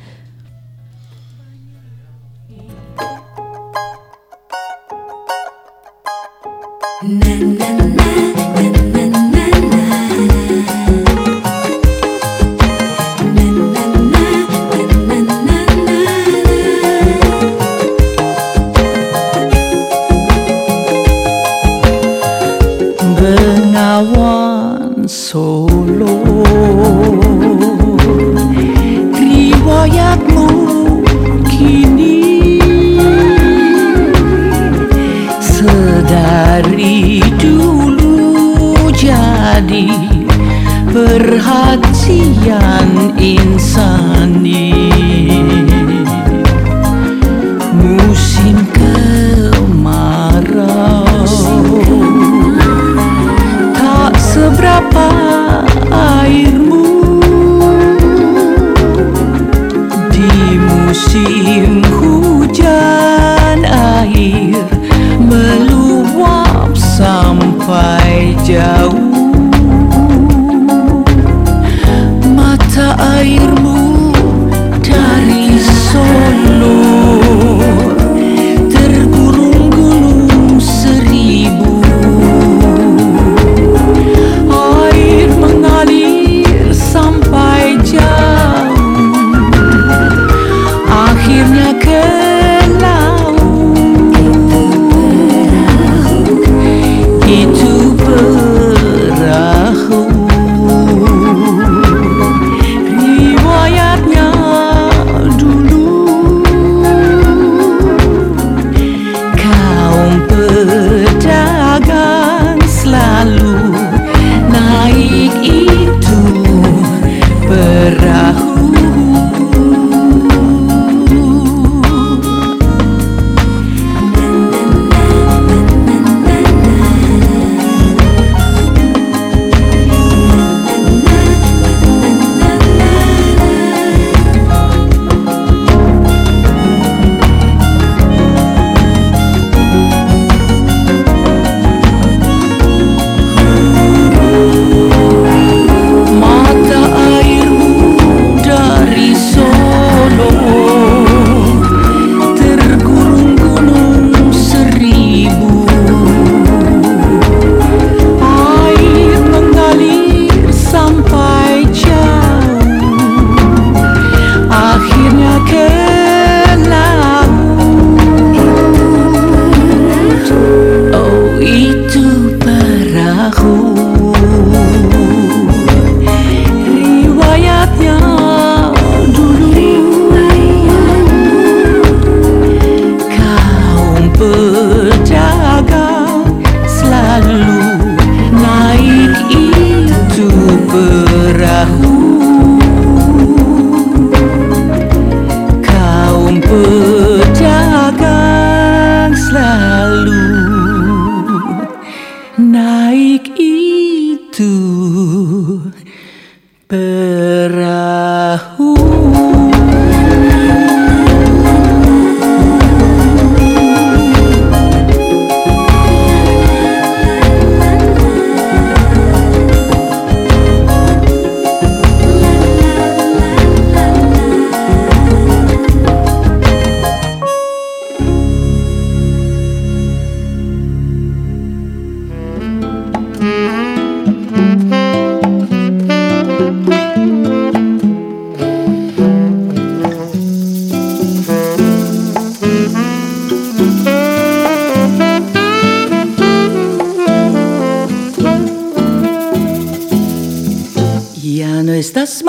[7.05, 8.04] Bengawan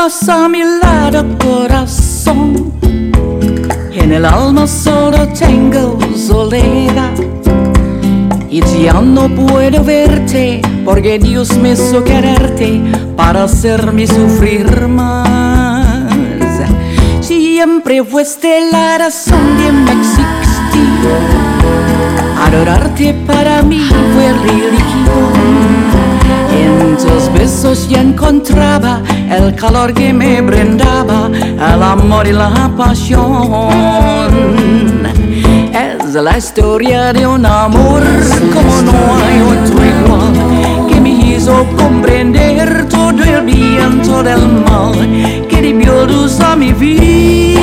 [0.06, 2.72] a mi lado corazón
[3.92, 7.10] En el alma solo tengo soledad.
[8.52, 12.84] Y ya no puedo verte Porque Dios me hizo quererte
[13.18, 15.28] Para hacerme sufrir más.
[17.22, 21.10] Siempre fuiste la razón de mi existir.
[22.46, 25.65] Adorarte para mí fue religión
[26.80, 33.70] en tus besos ya encontraba el calor que me brindaba, el amor y la pasión.
[35.74, 38.04] Es la historia de un amor
[38.54, 45.48] como no hay otro igual, que me hizo comprender todo el bien, todo el mal,
[45.50, 47.60] que dio luz a mi vida,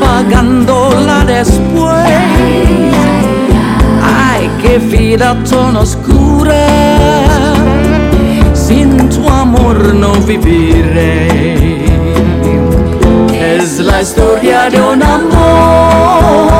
[0.00, 1.63] apagándola después.
[4.74, 6.66] Qué vida tan oscura.
[8.54, 11.84] Sin tu amor no viviré.
[13.32, 16.54] Es la historia de un amor.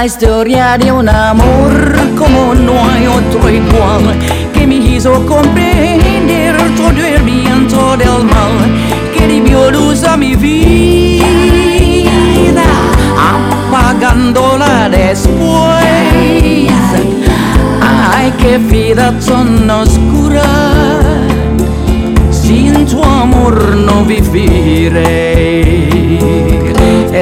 [0.00, 4.18] La historia de un amor como no hay otro igual,
[4.50, 8.56] que me hizo comprender todo el bien, todo el mal,
[9.14, 11.26] que dio luz a mi vida,
[13.68, 15.84] apagándola después.
[17.82, 20.44] Ay, qué vida tan oscura,
[22.30, 25.10] sin tu amor no viviré.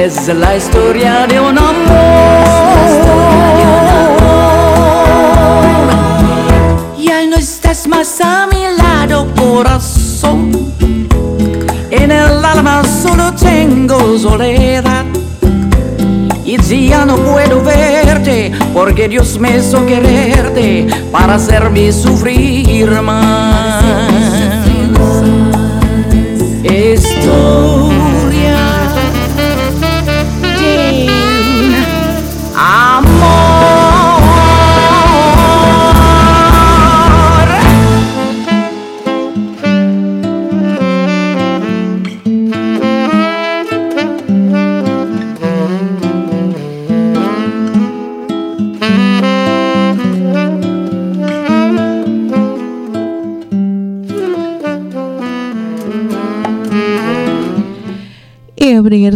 [0.09, 1.69] Es la historia de un amor.
[6.97, 10.73] Ya no estás más a mi lado, corazón.
[11.91, 15.05] En el alma solo tengo soledad.
[16.43, 23.83] Y ya no puedo verte, porque Dios me hizo quererte para hacerme sufrir más.
[26.63, 27.88] Historia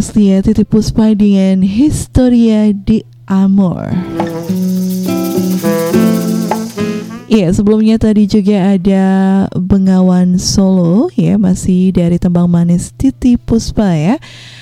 [0.02, 3.90] Setia Titip Puspa dengan Historia di Amor.
[7.34, 9.04] Iya sebelumnya tadi juga ada
[9.58, 14.16] Bengawan Solo ya Masih dari Tembang Manis Titi Puspa ya.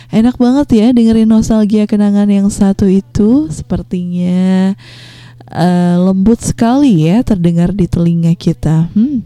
[0.08, 3.52] Enak banget ya dengerin nostalgia kenangan yang satu itu.
[3.52, 4.72] Sepertinya
[5.52, 8.88] eh, lembut sekali ya terdengar di telinga kita.
[8.96, 9.20] Hmm.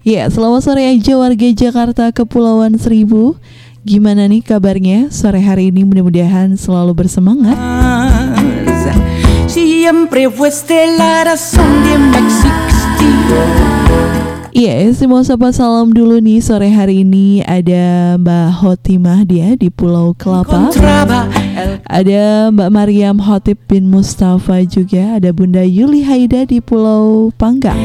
[0.00, 3.36] Ya selamat sore aja warga Jakarta Kepulauan Seribu
[3.86, 7.54] Gimana nih kabarnya sore hari ini mudah-mudahan selalu bersemangat.
[14.56, 19.70] Iya, saya mau sapa salam dulu nih sore hari ini ada Mbak Hotimah dia di
[19.70, 20.72] Pulau Kelapa.
[21.86, 27.76] Ada Mbak Mariam Hotip bin Mustafa juga, ada Bunda Yuli Haida di Pulau Panggang.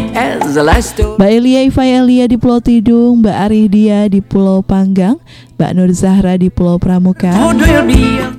[1.19, 5.19] Mbak Elia Iva Elia di Pulau Tidung, Mbak Aridia di Pulau Panggang,
[5.57, 7.31] Mbak Nur Zahra di Pulau Pramuka.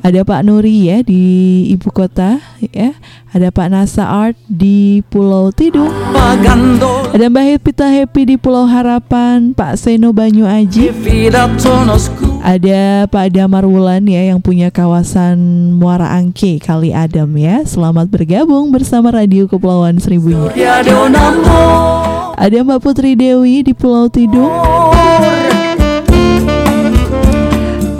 [0.02, 1.22] Ada Pak Nuri ya di
[1.70, 2.97] ibu kota ya.
[3.32, 5.89] Ada Pak Nasa Art di Pulau Tidung.
[7.14, 10.93] Ada Mbak Hepita Happy di Pulau Harapan, Pak Seno Banyu Aji.
[12.43, 15.39] Ada Pak Damar Wulan ya yang punya kawasan
[15.78, 17.62] Muara Angke Kali Adam ya.
[17.62, 20.51] Selamat bergabung bersama Radio Kepulauan amor.
[22.34, 24.51] Ada Mbak Putri Dewi di Pulau Tidung.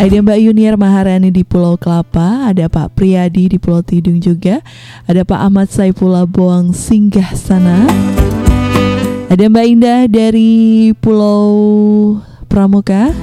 [0.03, 4.59] Ada Mbak Yuniar Maharani di Pulau Kelapa, ada Pak Priyadi di Pulau Tidung juga,
[5.07, 7.87] ada Pak Ahmad Saifullah Boang Singgah Sana,
[9.31, 11.55] ada Mbak Indah dari Pulau
[12.51, 13.15] Pramuka,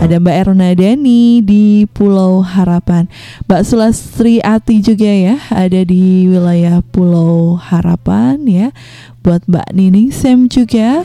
[0.00, 3.04] ada Mbak Erna Dani di Pulau Harapan,
[3.44, 8.72] Mbak Sulastri Ati juga ya, ada di wilayah Pulau Harapan ya,
[9.20, 11.04] buat Mbak Nining Sam juga.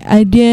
[0.00, 0.52] Ada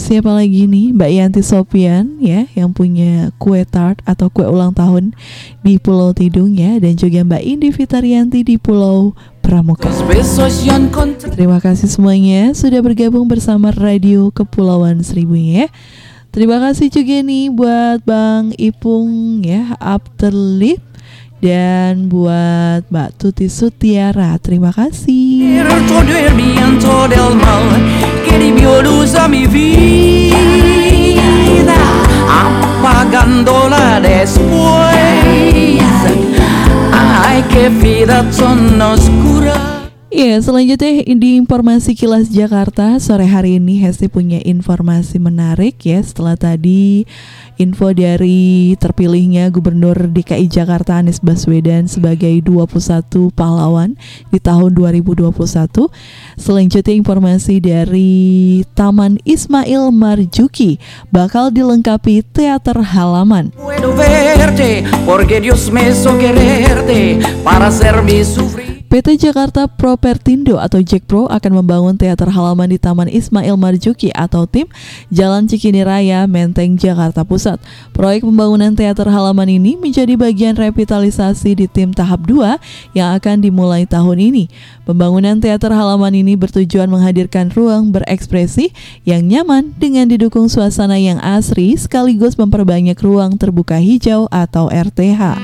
[0.00, 5.12] siapa lagi nih Mbak Yanti Sopian ya yang punya kue tart atau kue ulang tahun
[5.60, 9.12] di Pulau Tidung ya dan juga Mbak Indi Fitarianti di Pulau
[9.44, 9.92] Pramuka.
[11.36, 15.68] Terima kasih semuanya sudah bergabung bersama Radio Kepulauan Seribu ya.
[16.36, 20.84] Terima kasih juga nih buat Bang Ipung ya Afterlip
[21.40, 24.36] dan buat Mbak Tuti Sutiara.
[24.40, 25.64] Terima kasih.
[32.86, 33.10] Mal
[37.48, 38.76] que vida, después.
[38.92, 39.76] Oscura.
[40.06, 46.38] Iya, selanjutnya di informasi kilas Jakarta sore hari ini Hesti punya informasi menarik ya setelah
[46.38, 47.04] tadi
[47.56, 53.96] info dari terpilihnya Gubernur DKI Jakarta Anies Baswedan sebagai 21 pahlawan
[54.28, 55.32] di tahun 2021.
[56.36, 58.14] Selanjutnya informasi dari
[58.76, 60.76] Taman Ismail Marjuki
[61.08, 63.52] bakal dilengkapi teater halaman.
[68.96, 74.72] PT Jakarta Propertindo atau Jakpro akan membangun teater halaman di Taman Ismail Marzuki atau TIM
[75.12, 77.60] Jalan Cikini Raya, Menteng, Jakarta Pusat.
[77.92, 82.56] Proyek pembangunan teater halaman ini menjadi bagian revitalisasi di tim tahap 2
[82.96, 84.48] yang akan dimulai tahun ini.
[84.88, 88.72] Pembangunan teater halaman ini bertujuan menghadirkan ruang berekspresi
[89.04, 95.36] yang nyaman dengan didukung suasana yang asri sekaligus memperbanyak ruang terbuka hijau atau RTH.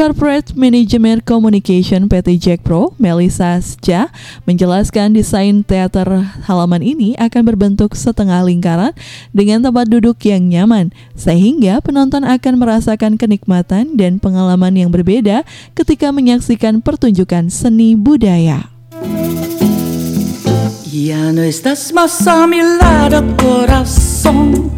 [0.00, 4.08] Corporate Management Communication PT Jack Pro, Melissa Sja,
[4.48, 8.96] menjelaskan desain teater halaman ini akan berbentuk setengah lingkaran
[9.36, 15.44] dengan tempat duduk yang nyaman, sehingga penonton akan merasakan kenikmatan dan pengalaman yang berbeda
[15.76, 18.72] ketika menyaksikan pertunjukan seni budaya.
[20.88, 24.72] Ya no estás más a mi lado, corazón.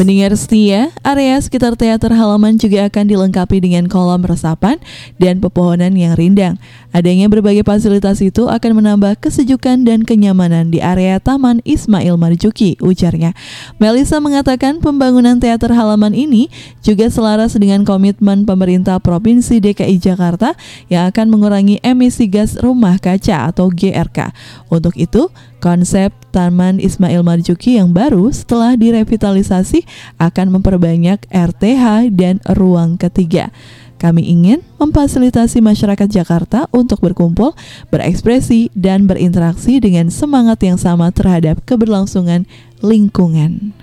[0.00, 4.80] Pendengar setia, area sekitar teater halaman juga akan dilengkapi dengan kolam resapan
[5.20, 6.56] dan pepohonan yang rindang.
[6.90, 13.30] Adanya berbagai fasilitas itu akan menambah kesejukan dan kenyamanan di area Taman Ismail Marzuki, ujarnya.
[13.78, 16.50] Melissa mengatakan pembangunan teater halaman ini
[16.82, 20.58] juga selaras dengan komitmen pemerintah Provinsi DKI Jakarta
[20.90, 24.34] yang akan mengurangi emisi gas rumah kaca atau GRK.
[24.66, 25.30] Untuk itu,
[25.60, 29.84] Konsep Taman Ismail Marzuki yang baru setelah direvitalisasi
[30.16, 33.52] akan memperbanyak RTH dan ruang ketiga.
[34.00, 37.52] Kami ingin memfasilitasi masyarakat Jakarta untuk berkumpul,
[37.92, 42.48] berekspresi, dan berinteraksi dengan semangat yang sama terhadap keberlangsungan
[42.80, 43.76] lingkungan.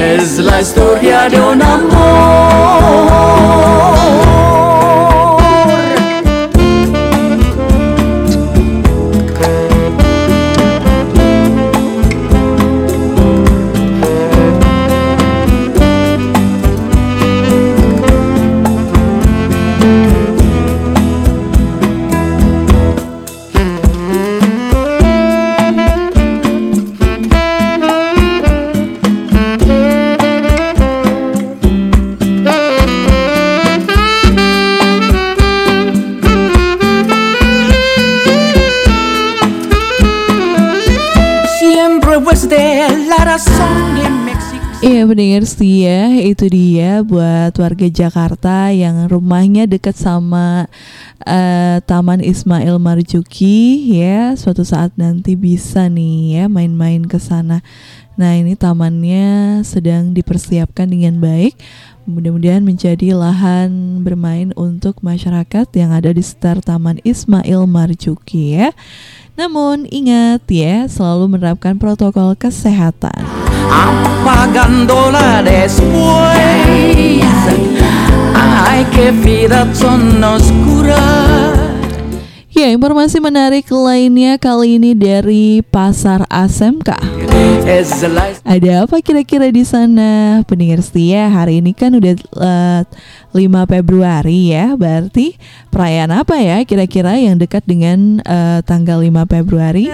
[0.00, 3.29] Es la historia de un amor.
[44.80, 50.72] Iya pendengar setia, itu dia buat warga Jakarta yang rumahnya dekat sama
[51.28, 57.60] eh, Taman Ismail Marzuki ya, suatu saat nanti bisa nih ya main-main ke sana.
[58.16, 61.60] Nah, ini tamannya sedang dipersiapkan dengan baik.
[62.08, 68.72] Mudah-mudahan menjadi lahan bermain untuk masyarakat yang ada di sekitar Taman Ismail Marzuki ya.
[69.36, 73.24] Namun ingat ya, selalu menerapkan protokol kesehatan.
[75.44, 76.40] después.
[78.36, 78.84] Ay,
[79.20, 81.59] vida tan oscura.
[82.60, 86.92] Ya, informasi menarik lainnya kali ini dari Pasar ASMK.
[87.64, 90.44] Es la Ada apa kira-kira di sana?
[90.44, 92.80] Pendengar setia, hari ini kan udah eh,
[93.32, 94.76] 5 Februari ya.
[94.76, 95.40] Berarti
[95.72, 99.88] perayaan apa ya kira-kira yang dekat dengan eh, tanggal 5 Februari?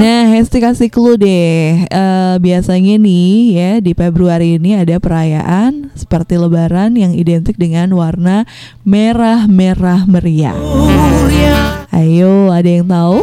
[0.00, 1.84] Nah, Hesti kasih clue deh.
[1.84, 8.48] Eh, biasanya nih ya di Februari ini ada perayaan seperti Lebaran yang identik dengan warna
[8.88, 10.56] merah-merah meriah.
[11.92, 13.20] Ayo, ada yang tahu?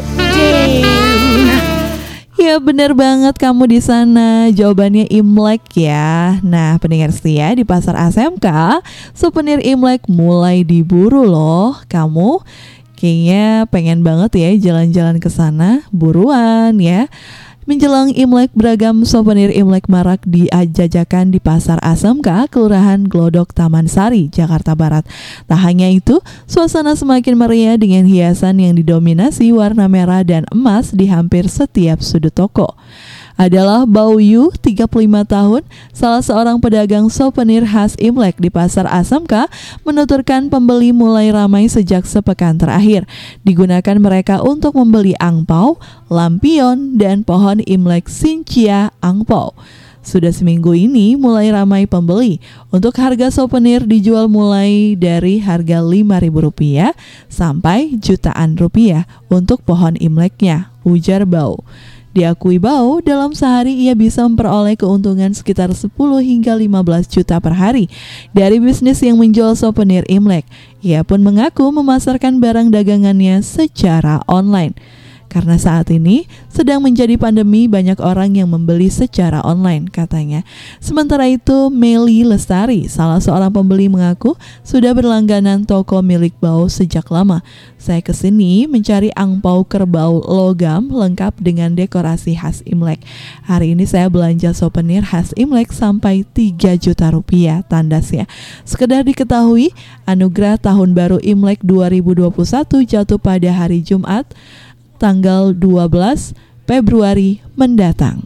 [2.41, 8.81] Ya bener banget kamu di sana Jawabannya Imlek ya Nah pendengar setia di pasar ASMK
[9.13, 12.41] Souvenir Imlek mulai diburu loh Kamu
[13.01, 17.09] kayaknya pengen banget ya jalan-jalan ke sana Buruan ya
[17.61, 24.73] Menjelang Imlek beragam souvenir Imlek marak diajajakan di Pasar ASMK, Kelurahan Glodok Taman Sari, Jakarta
[24.73, 25.05] Barat.
[25.45, 26.17] Tak hanya itu,
[26.49, 32.33] suasana semakin meriah dengan hiasan yang didominasi warna merah dan emas di hampir setiap sudut
[32.33, 32.73] toko.
[33.41, 34.85] Adalah Bau Yu, 35
[35.25, 39.49] tahun, salah seorang pedagang souvenir khas Imlek di Pasar ASMK,
[39.81, 43.09] menuturkan pembeli mulai ramai sejak sepekan terakhir.
[43.41, 49.57] Digunakan mereka untuk membeli angpau, lampion, dan pohon Imlek Sincia Angpau.
[50.05, 52.37] Sudah seminggu ini mulai ramai pembeli.
[52.69, 56.93] Untuk harga souvenir dijual mulai dari harga Rp5.000
[57.25, 61.65] sampai jutaan rupiah untuk pohon Imleknya, ujar Bau.
[62.11, 67.87] Diakui Bao, dalam sehari ia bisa memperoleh keuntungan sekitar 10 hingga 15 juta per hari
[68.35, 70.43] dari bisnis yang menjual souvenir Imlek.
[70.83, 74.75] Ia pun mengaku memasarkan barang dagangannya secara online.
[75.31, 80.43] Karena saat ini sedang menjadi pandemi banyak orang yang membeli secara online katanya.
[80.83, 84.35] Sementara itu Meli Lestari, salah seorang pembeli mengaku
[84.67, 87.39] sudah berlangganan toko milik Bau sejak lama.
[87.79, 92.99] Saya ke sini mencari angpau kerbau logam lengkap dengan dekorasi khas Imlek.
[93.47, 98.27] Hari ini saya belanja souvenir khas Imlek sampai 3 juta rupiah tandasnya.
[98.67, 99.71] Sekedar diketahui,
[100.03, 102.35] anugerah tahun baru Imlek 2021
[102.83, 104.27] jatuh pada hari Jumat
[105.01, 106.37] tanggal 12
[106.69, 108.21] Februari mendatang.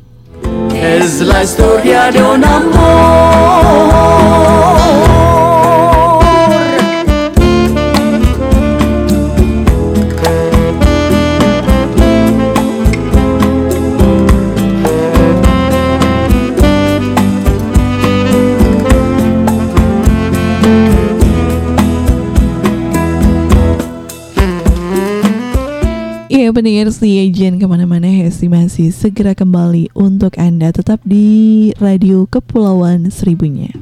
[0.76, 3.96] Es la historia de un amor.
[26.46, 32.30] Iya pendengar si jangan ke mana-mana Hesti masih segera kembali untuk Anda tetap di Radio
[32.30, 33.74] Kepulauan Seribunya.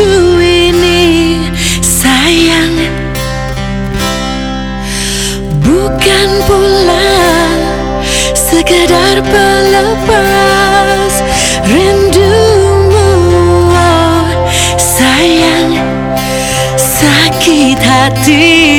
[0.00, 1.36] Diriku ini
[1.84, 2.76] sayang.
[5.60, 7.12] Bukan pula
[8.32, 11.12] sekedar pelepas
[11.68, 13.12] rindumu
[13.76, 14.28] oh,
[14.80, 15.76] sayang.
[16.80, 18.69] Sakit hatiku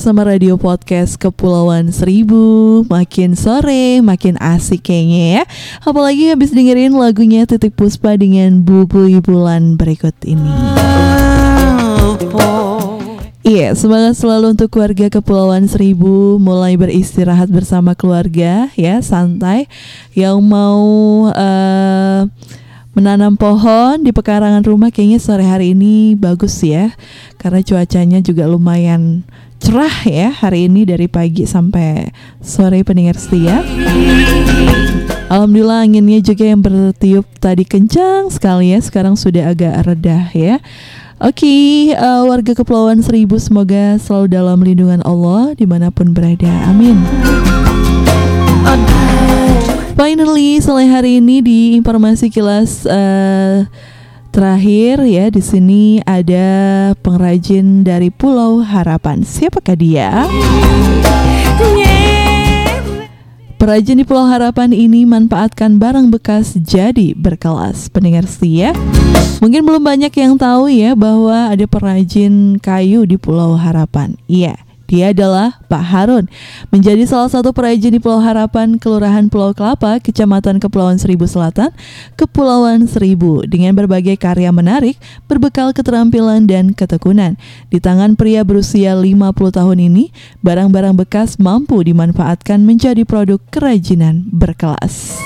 [0.00, 2.80] bersama Radio Podcast Kepulauan Seribu.
[2.88, 5.42] Makin sore, makin asik kayaknya ya.
[5.84, 10.48] Apalagi habis dengerin lagunya Titik Puspa dengan Bubui Bulan berikut ini.
[13.44, 16.40] Iya, semangat selalu untuk keluarga Kepulauan Seribu.
[16.40, 19.68] Mulai beristirahat bersama keluarga ya, santai.
[20.16, 20.80] Yang mau
[21.28, 22.24] uh,
[22.96, 26.96] menanam pohon di pekarangan rumah kayaknya sore hari ini bagus ya.
[27.36, 29.28] Karena cuacanya juga lumayan
[29.60, 32.08] cerah ya hari ini dari pagi sampai
[32.40, 33.60] sore pendengar setia.
[35.30, 40.58] Alhamdulillah anginnya juga yang bertiup tadi kencang sekali ya sekarang sudah agak reda ya.
[41.20, 46.48] Oke, okay, uh, warga Kepulauan Seribu semoga selalu dalam lindungan Allah di mana pun berada.
[46.64, 46.96] Amin.
[50.00, 53.68] Finally, sore hari ini di informasi kilas uh,
[54.30, 56.48] terakhir ya di sini ada
[57.02, 59.26] pengrajin dari Pulau Harapan.
[59.26, 60.08] Siapakah dia?
[63.60, 67.92] Perajin di Pulau Harapan ini manfaatkan barang bekas jadi berkelas.
[67.92, 68.72] Pendengar setia,
[69.44, 74.16] mungkin belum banyak yang tahu ya bahwa ada perajin kayu di Pulau Harapan.
[74.24, 74.69] Iya.
[74.90, 76.26] Dia adalah Pak Harun,
[76.74, 81.70] menjadi salah satu perajin di Pulau Harapan, Kelurahan Pulau Kelapa, Kecamatan Kepulauan Seribu Selatan,
[82.18, 84.98] Kepulauan Seribu, dengan berbagai karya menarik,
[85.30, 87.38] berbekal keterampilan dan ketekunan.
[87.70, 90.10] Di tangan pria berusia 50 tahun ini,
[90.42, 95.22] barang-barang bekas mampu dimanfaatkan menjadi produk kerajinan berkelas.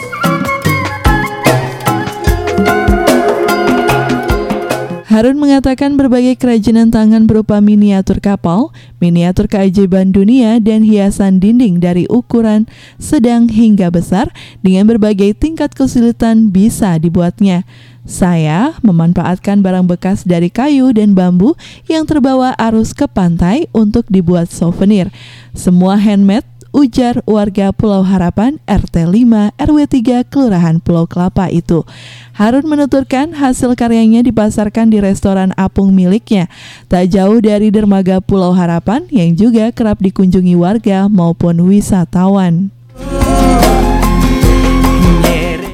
[5.15, 12.03] Harun mengatakan berbagai kerajinan tangan berupa miniatur kapal, miniatur keajaiban dunia, dan hiasan dinding dari
[12.11, 12.67] ukuran
[12.99, 14.35] sedang hingga besar
[14.67, 17.63] dengan berbagai tingkat kesulitan bisa dibuatnya.
[18.03, 21.55] Saya memanfaatkan barang bekas dari kayu dan bambu
[21.87, 25.15] yang terbawa arus ke pantai untuk dibuat souvenir.
[25.55, 26.45] Semua handmade
[26.75, 31.87] ujar warga Pulau Harapan RT 5 RW 3 Kelurahan Pulau Kelapa itu.
[32.35, 36.51] Harun menuturkan hasil karyanya dipasarkan di restoran apung miliknya,
[36.91, 42.75] tak jauh dari dermaga Pulau Harapan yang juga kerap dikunjungi warga maupun wisatawan.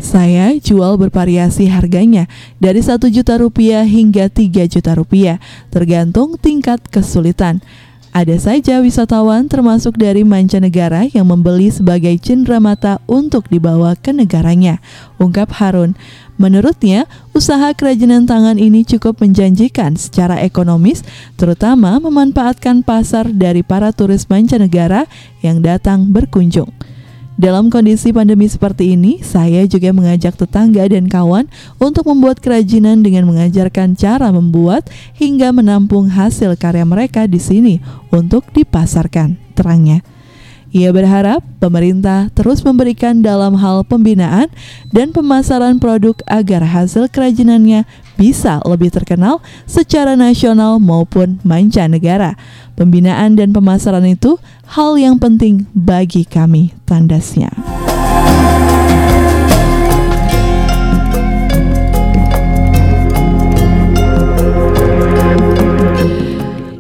[0.05, 2.27] Saya jual bervariasi harganya
[2.61, 5.41] dari 1 juta rupiah hingga 3 juta rupiah,
[5.73, 7.65] tergantung tingkat kesulitan.
[8.11, 14.83] Ada saja wisatawan termasuk dari mancanegara yang membeli sebagai cenderamata untuk dibawa ke negaranya,
[15.23, 15.95] ungkap Harun.
[16.35, 17.07] Menurutnya,
[17.39, 21.07] usaha kerajinan tangan ini cukup menjanjikan secara ekonomis,
[21.39, 25.07] terutama memanfaatkan pasar dari para turis mancanegara
[25.39, 26.90] yang datang berkunjung.
[27.41, 31.49] Dalam kondisi pandemi seperti ini, saya juga mengajak tetangga dan kawan
[31.81, 37.81] untuk membuat kerajinan dengan mengajarkan cara membuat hingga menampung hasil karya mereka di sini
[38.13, 40.05] untuk dipasarkan, terangnya.
[40.71, 44.47] Ia berharap pemerintah terus memberikan dalam hal pembinaan
[44.93, 47.89] dan pemasaran produk agar hasil kerajinannya
[48.21, 52.37] bisa lebih terkenal secara nasional maupun mancanegara.
[52.81, 54.41] Pembinaan dan pemasaran itu
[54.73, 57.53] hal yang penting bagi kami, tandasnya.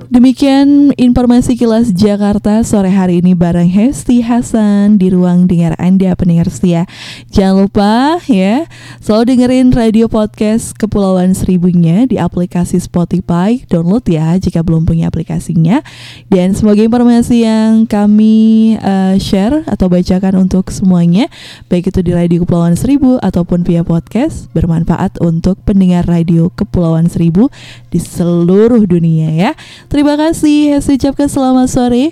[0.08, 6.48] Demikian informasi kilas Jakarta sore hari ini bareng Hesti Hasan di ruang dengar Anda pendengar
[6.48, 6.88] setia.
[7.30, 8.66] Jangan lupa ya,
[8.98, 13.62] selalu dengerin radio podcast Kepulauan Seribunya di aplikasi Spotify.
[13.70, 15.78] Download ya jika belum punya aplikasinya.
[16.26, 21.30] Dan semoga informasi yang kami uh, share atau bacakan untuk semuanya,
[21.70, 27.46] baik itu di radio Kepulauan Seribu ataupun via podcast, bermanfaat untuk pendengar radio Kepulauan Seribu
[27.94, 29.50] di seluruh dunia ya.
[29.86, 32.10] Terima kasih, Hesti ucapkan selamat sore.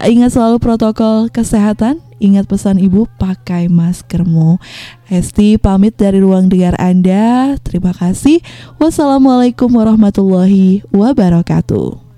[0.00, 2.00] Ingat selalu protokol kesehatan.
[2.22, 4.62] Ingat pesan ibu, pakai maskermu.
[5.10, 7.58] Hesti pamit dari ruang dengar Anda.
[7.60, 8.38] Terima kasih.
[8.78, 12.12] Wassalamualaikum warahmatullahi wabarakatuh.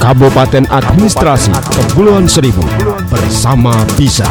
[0.00, 2.64] Kabupaten Administrasi Kepulauan Seribu
[3.12, 4.24] bersama bisa.